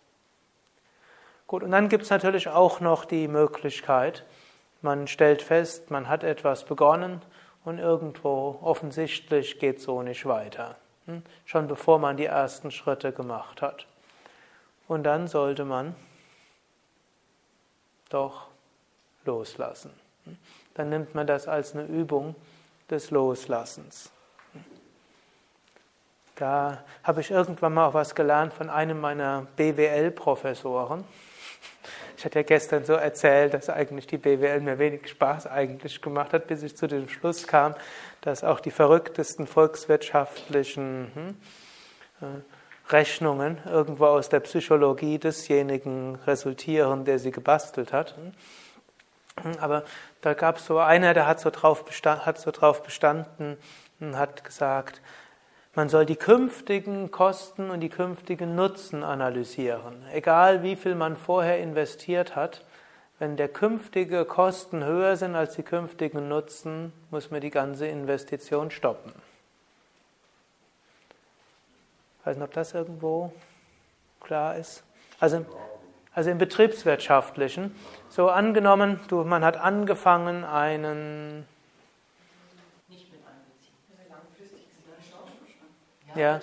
Gut, 1.48 1.62
und 1.62 1.72
dann 1.72 1.90
gibt 1.90 2.04
es 2.04 2.10
natürlich 2.10 2.50
auch 2.50 2.80
noch 2.80 3.06
die 3.06 3.28
Möglichkeit, 3.28 4.26
man 4.82 5.08
stellt 5.08 5.42
fest, 5.42 5.92
man 5.92 6.08
hat 6.08 6.24
etwas 6.24 6.66
begonnen 6.66 7.22
und 7.66 7.80
irgendwo 7.80 8.60
offensichtlich 8.62 9.60
geht 9.60 9.82
so 9.82 10.02
nicht 10.02 10.26
weiter. 10.26 10.76
Hm? 11.06 11.24
Schon 11.46 11.68
bevor 11.68 12.00
man 12.00 12.18
die 12.18 12.26
ersten 12.26 12.72
Schritte 12.72 13.12
gemacht 13.12 13.62
hat. 13.62 13.88
Und 14.88 15.04
dann 15.04 15.28
sollte 15.28 15.66
man 15.66 15.96
doch 18.10 18.48
loslassen. 19.26 19.92
Hm? 20.26 20.38
Dann 20.76 20.90
nimmt 20.90 21.16
man 21.16 21.26
das 21.26 21.48
als 21.48 21.74
eine 21.74 21.86
Übung 21.86 22.36
des 22.90 23.10
Loslassens. 23.12 24.12
Hm? 24.54 24.64
Da 26.36 26.84
habe 27.04 27.22
ich 27.22 27.32
irgendwann 27.32 27.74
mal 27.74 27.88
auch 27.88 27.94
was 27.94 28.14
gelernt 28.14 28.54
von 28.54 28.70
einem 28.70 29.00
meiner 29.00 29.48
BWL-Professoren. 29.56 31.04
Ich 32.18 32.24
hatte 32.24 32.40
ja 32.40 32.44
gestern 32.44 32.86
so 32.86 32.94
erzählt, 32.94 33.54
dass 33.54 33.70
eigentlich 33.70 34.08
die 34.08 34.18
BWL 34.18 34.62
mir 34.62 34.80
wenig 34.80 35.10
Spaß 35.10 35.48
eigentlich 35.48 36.02
gemacht 36.02 36.34
hat, 36.34 36.48
bis 36.48 36.64
ich 36.64 36.76
zu 36.76 36.88
dem 36.88 37.10
Schluss 37.10 37.46
kam, 37.46 37.76
dass 38.22 38.44
auch 38.44 38.60
die 38.60 38.72
verrücktesten 38.72 39.48
volkswirtschaftlichen 39.48 41.12
hm, 41.14 41.38
äh, 42.22 42.92
Rechnungen 42.92 43.58
irgendwo 43.66 44.06
aus 44.06 44.30
der 44.30 44.40
Psychologie 44.40 45.20
desjenigen 45.20 46.16
resultieren, 46.26 47.04
der 47.04 47.20
sie 47.20 47.32
gebastelt 47.32 47.92
hat. 47.92 48.16
Hm, 48.18 48.32
aber 49.60 49.84
da 50.22 50.34
gab 50.34 50.58
es 50.58 50.66
so 50.66 50.80
einer, 50.80 51.14
der 51.14 51.28
hat 51.28 51.40
so 51.40 51.50
drauf 51.50 51.84
hat 52.06 52.40
so 52.40 52.52
drauf 52.52 52.82
bestanden 52.82 53.58
und 54.00 54.18
hat 54.18 54.44
gesagt, 54.44 55.02
man 55.76 55.90
soll 55.90 56.06
die 56.06 56.16
künftigen 56.16 57.12
Kosten 57.12 57.70
und 57.70 57.82
die 57.82 57.90
künftigen 57.90 58.56
Nutzen 58.56 59.04
analysieren. 59.04 60.06
Egal 60.12 60.64
wie 60.64 60.76
viel 60.76 60.96
man 60.96 61.18
vorher 61.18 61.60
investiert 61.60 62.36
hat, 62.36 62.64
wenn 63.20 63.38
der 63.38 63.48
künftige 63.48 64.26
Kosten 64.26 64.84
höher 64.84 65.16
sind 65.16 65.36
als 65.36 65.56
die 65.56 65.64
künftigen 65.64 66.28
Nutzen, 66.28 66.92
muss 67.12 67.32
man 67.32 67.42
die 67.42 67.50
ganze 67.50 67.88
Investition 67.88 68.72
stoppen. 68.72 69.14
Ich 72.20 72.26
weiß 72.26 72.38
nicht, 72.38 72.46
ob 72.46 72.54
das 72.54 72.74
irgendwo 72.74 73.32
klar 74.20 74.58
ist. 74.58 74.84
Also, 75.20 75.46
also 76.14 76.30
im 76.30 76.38
betriebswirtschaftlichen, 76.38 77.76
so 78.10 78.30
angenommen, 78.30 79.00
du, 79.08 79.24
man 79.24 79.46
hat 79.46 79.58
angefangen, 79.58 80.44
einen 80.44 81.46
Ja. 86.16 86.40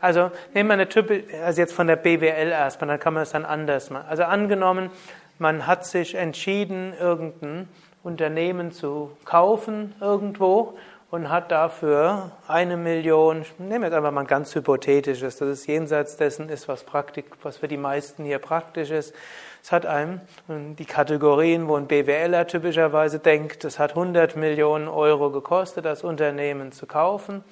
Also 0.00 0.30
nehmen 0.54 0.68
wir 0.68 0.74
eine 0.74 0.88
Type, 0.88 1.24
also 1.44 1.60
jetzt 1.60 1.74
von 1.74 1.86
der 1.86 1.96
BWL 1.96 2.50
erstmal, 2.50 2.88
dann 2.88 3.00
kann 3.00 3.14
man 3.14 3.22
es 3.22 3.30
dann 3.30 3.44
anders 3.44 3.90
machen. 3.90 4.06
Also 4.08 4.24
angenommen, 4.24 4.90
man 5.38 5.66
hat 5.66 5.84
sich 5.84 6.14
entschieden, 6.14 6.94
irgendein 6.98 7.68
Unternehmen 8.02 8.72
zu 8.72 9.10
kaufen 9.24 9.94
irgendwo 10.00 10.78
und 11.10 11.28
hat 11.28 11.50
dafür 11.50 12.30
eine 12.46 12.76
Million, 12.76 13.44
nehmen 13.58 13.82
wir 13.82 13.88
jetzt 13.88 13.96
einfach 13.96 14.12
mal 14.12 14.24
ganz 14.24 14.54
hypothetisches, 14.54 15.36
dass 15.36 15.48
es 15.48 15.66
jenseits 15.66 16.16
dessen 16.16 16.48
ist, 16.48 16.68
was, 16.68 16.84
praktisch, 16.84 17.24
was 17.42 17.58
für 17.58 17.68
die 17.68 17.76
meisten 17.76 18.24
hier 18.24 18.38
praktisch 18.38 18.90
ist. 18.90 19.14
Es 19.62 19.72
hat 19.72 19.84
einem 19.84 20.20
die 20.48 20.86
Kategorien, 20.86 21.68
wo 21.68 21.76
ein 21.76 21.86
BWLer 21.86 22.46
typischerweise 22.46 23.18
denkt, 23.18 23.64
es 23.64 23.78
hat 23.78 23.90
100 23.90 24.36
Millionen 24.36 24.88
Euro 24.88 25.30
gekostet, 25.30 25.84
das 25.84 26.04
Unternehmen 26.04 26.72
zu 26.72 26.86
kaufen. 26.86 27.44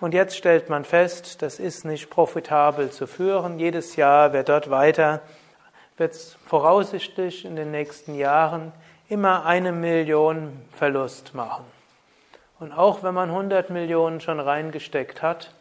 Und 0.00 0.14
jetzt 0.14 0.36
stellt 0.36 0.70
man 0.70 0.84
fest, 0.84 1.42
das 1.42 1.58
ist 1.58 1.84
nicht 1.84 2.08
profitabel 2.08 2.90
zu 2.90 3.06
führen. 3.06 3.58
Jedes 3.58 3.96
Jahr 3.96 4.32
wird 4.32 4.48
dort 4.48 4.70
weiter, 4.70 5.20
wird 5.98 6.12
es 6.12 6.36
voraussichtlich 6.46 7.44
in 7.44 7.54
den 7.54 7.70
nächsten 7.70 8.14
Jahren 8.14 8.72
immer 9.10 9.44
eine 9.44 9.72
Million 9.72 10.62
Verlust 10.72 11.34
machen. 11.34 11.64
Und 12.58 12.72
auch 12.72 13.02
wenn 13.02 13.12
man 13.12 13.28
100 13.28 13.68
Millionen 13.68 14.20
schon 14.20 14.40
reingesteckt 14.40 15.20
hat, 15.20 15.52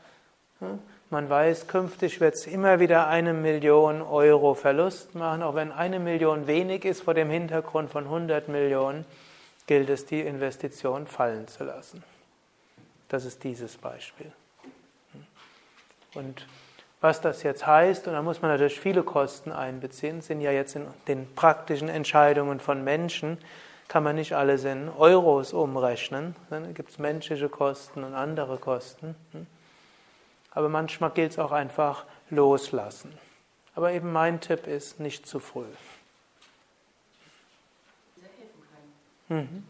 man 1.10 1.30
weiß, 1.30 1.68
künftig 1.68 2.22
wird 2.22 2.36
es 2.36 2.46
immer 2.46 2.80
wieder 2.80 3.08
eine 3.08 3.34
Million 3.34 4.02
Euro 4.02 4.54
Verlust 4.54 5.16
machen. 5.16 5.44
Auch 5.44 5.56
wenn 5.56 5.72
eine 5.72 6.00
Million 6.00 6.48
wenig 6.48 6.86
ist 6.86 7.04
vor 7.04 7.14
dem 7.14 7.30
Hintergrund 7.30 7.90
von 7.90 8.06
100 8.06 8.48
Millionen, 8.48 9.06
gilt 9.66 9.90
es, 9.90 10.06
die 10.06 10.22
Investition 10.22 11.08
fallen 11.08 11.48
zu 11.48 11.64
lassen. 11.64 12.04
Das 13.10 13.26
ist 13.26 13.44
dieses 13.44 13.78
Beispiel. 13.78 14.32
Und 16.14 16.46
was 17.02 17.22
das 17.22 17.44
jetzt 17.44 17.66
heißt, 17.66 18.08
und 18.08 18.14
da 18.14 18.22
muss 18.22 18.42
man 18.42 18.52
natürlich 18.52 18.80
viele 18.80 19.04
Kosten 19.04 19.52
einbeziehen, 19.52 20.22
sind 20.22 20.42
ja 20.42 20.52
jetzt 20.52 20.76
in 20.76 20.86
den 21.08 21.34
praktischen 21.34 21.90
Entscheidungen 21.90 22.60
von 22.60 22.84
Menschen, 22.84 23.38
kann 23.88 24.04
man 24.04 24.16
nicht 24.16 24.34
alles 24.34 24.66
in 24.66 24.90
Euros 24.90 25.54
umrechnen. 25.54 26.36
Da 26.50 26.60
gibt 26.60 26.92
es 26.92 27.00
menschliche 27.00 27.50
Kosten 27.50 28.04
und 28.04 28.14
andere 28.14 28.58
Kosten. 28.58 29.16
Aber 30.52 30.70
manchmal 30.70 31.10
gilt 31.12 31.32
es 31.32 31.40
auch 31.40 31.52
einfach 31.52 32.06
loslassen. 32.30 33.18
Aber 33.74 33.92
eben 33.92 34.12
mein 34.12 34.42
Tipp 34.42 34.68
ist, 34.68 35.00
nicht 35.00 35.26
zu 35.26 35.40
früh. 35.40 35.66
Mhm. 39.30 39.66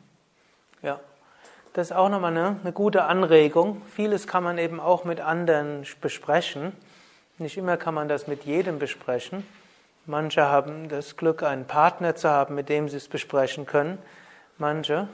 Ja, 0.81 0.99
das 1.73 1.91
ist 1.91 1.95
auch 1.95 2.09
nochmal 2.09 2.35
eine, 2.35 2.57
eine 2.61 2.71
gute 2.71 3.03
Anregung. 3.03 3.81
Vieles 3.95 4.27
kann 4.27 4.43
man 4.43 4.57
eben 4.57 4.79
auch 4.79 5.03
mit 5.03 5.21
anderen 5.21 5.85
besprechen. 6.01 6.73
Nicht 7.37 7.57
immer 7.57 7.77
kann 7.77 7.93
man 7.93 8.09
das 8.09 8.27
mit 8.27 8.43
jedem 8.43 8.79
besprechen. 8.79 9.45
Manche 10.05 10.45
haben 10.45 10.89
das 10.89 11.15
Glück, 11.17 11.43
einen 11.43 11.65
Partner 11.65 12.15
zu 12.15 12.29
haben, 12.29 12.55
mit 12.55 12.69
dem 12.69 12.89
sie 12.89 12.97
es 12.97 13.07
besprechen 13.07 13.65
können. 13.67 13.99
Manche 14.57 15.07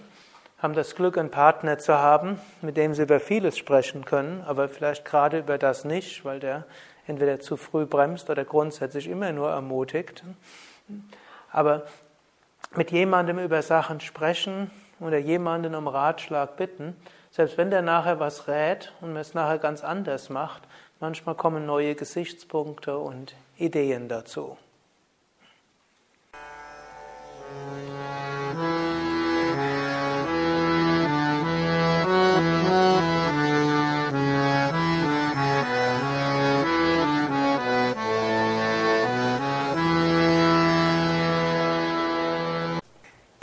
haben 0.60 0.74
das 0.74 0.96
Glück, 0.96 1.18
einen 1.18 1.30
Partner 1.30 1.78
zu 1.78 1.98
haben, 1.98 2.40
mit 2.62 2.78
dem 2.78 2.94
sie 2.94 3.04
über 3.04 3.20
vieles 3.20 3.58
sprechen 3.58 4.06
können, 4.06 4.42
aber 4.48 4.70
vielleicht 4.70 5.04
gerade 5.04 5.40
über 5.40 5.58
das 5.58 5.84
nicht, 5.84 6.24
weil 6.24 6.40
der 6.40 6.64
entweder 7.06 7.40
zu 7.40 7.58
früh 7.58 7.86
bremst 7.86 8.30
oder 8.30 8.46
grundsätzlich 8.46 9.08
immer 9.08 9.32
nur 9.34 9.50
ermutigt. 9.50 10.24
Aber 11.52 11.84
mit 12.76 12.92
jemandem 12.92 13.40
über 13.40 13.62
Sachen 13.62 14.00
sprechen 14.00 14.72
oder 15.00 15.18
jemanden 15.18 15.76
um 15.76 15.88
Ratschlag 15.88 16.58
bitten, 16.58 16.96
selbst 17.32 17.58
wenn 17.58 17.70
der 17.70 17.82
nachher 17.82 18.20
was 18.20 18.48
rät 18.48 18.94
und 19.02 19.16
es 19.18 19.34
nachher 19.34 19.60
ganz 19.60 19.84
anders 19.84 20.30
macht, 20.30 20.64
manchmal 21.00 21.36
kommen 21.36 21.66
neue 21.66 21.96
Gesichtspunkte 21.96 22.98
und 22.98 23.36
Ideen 23.58 24.08
dazu. 24.08 24.58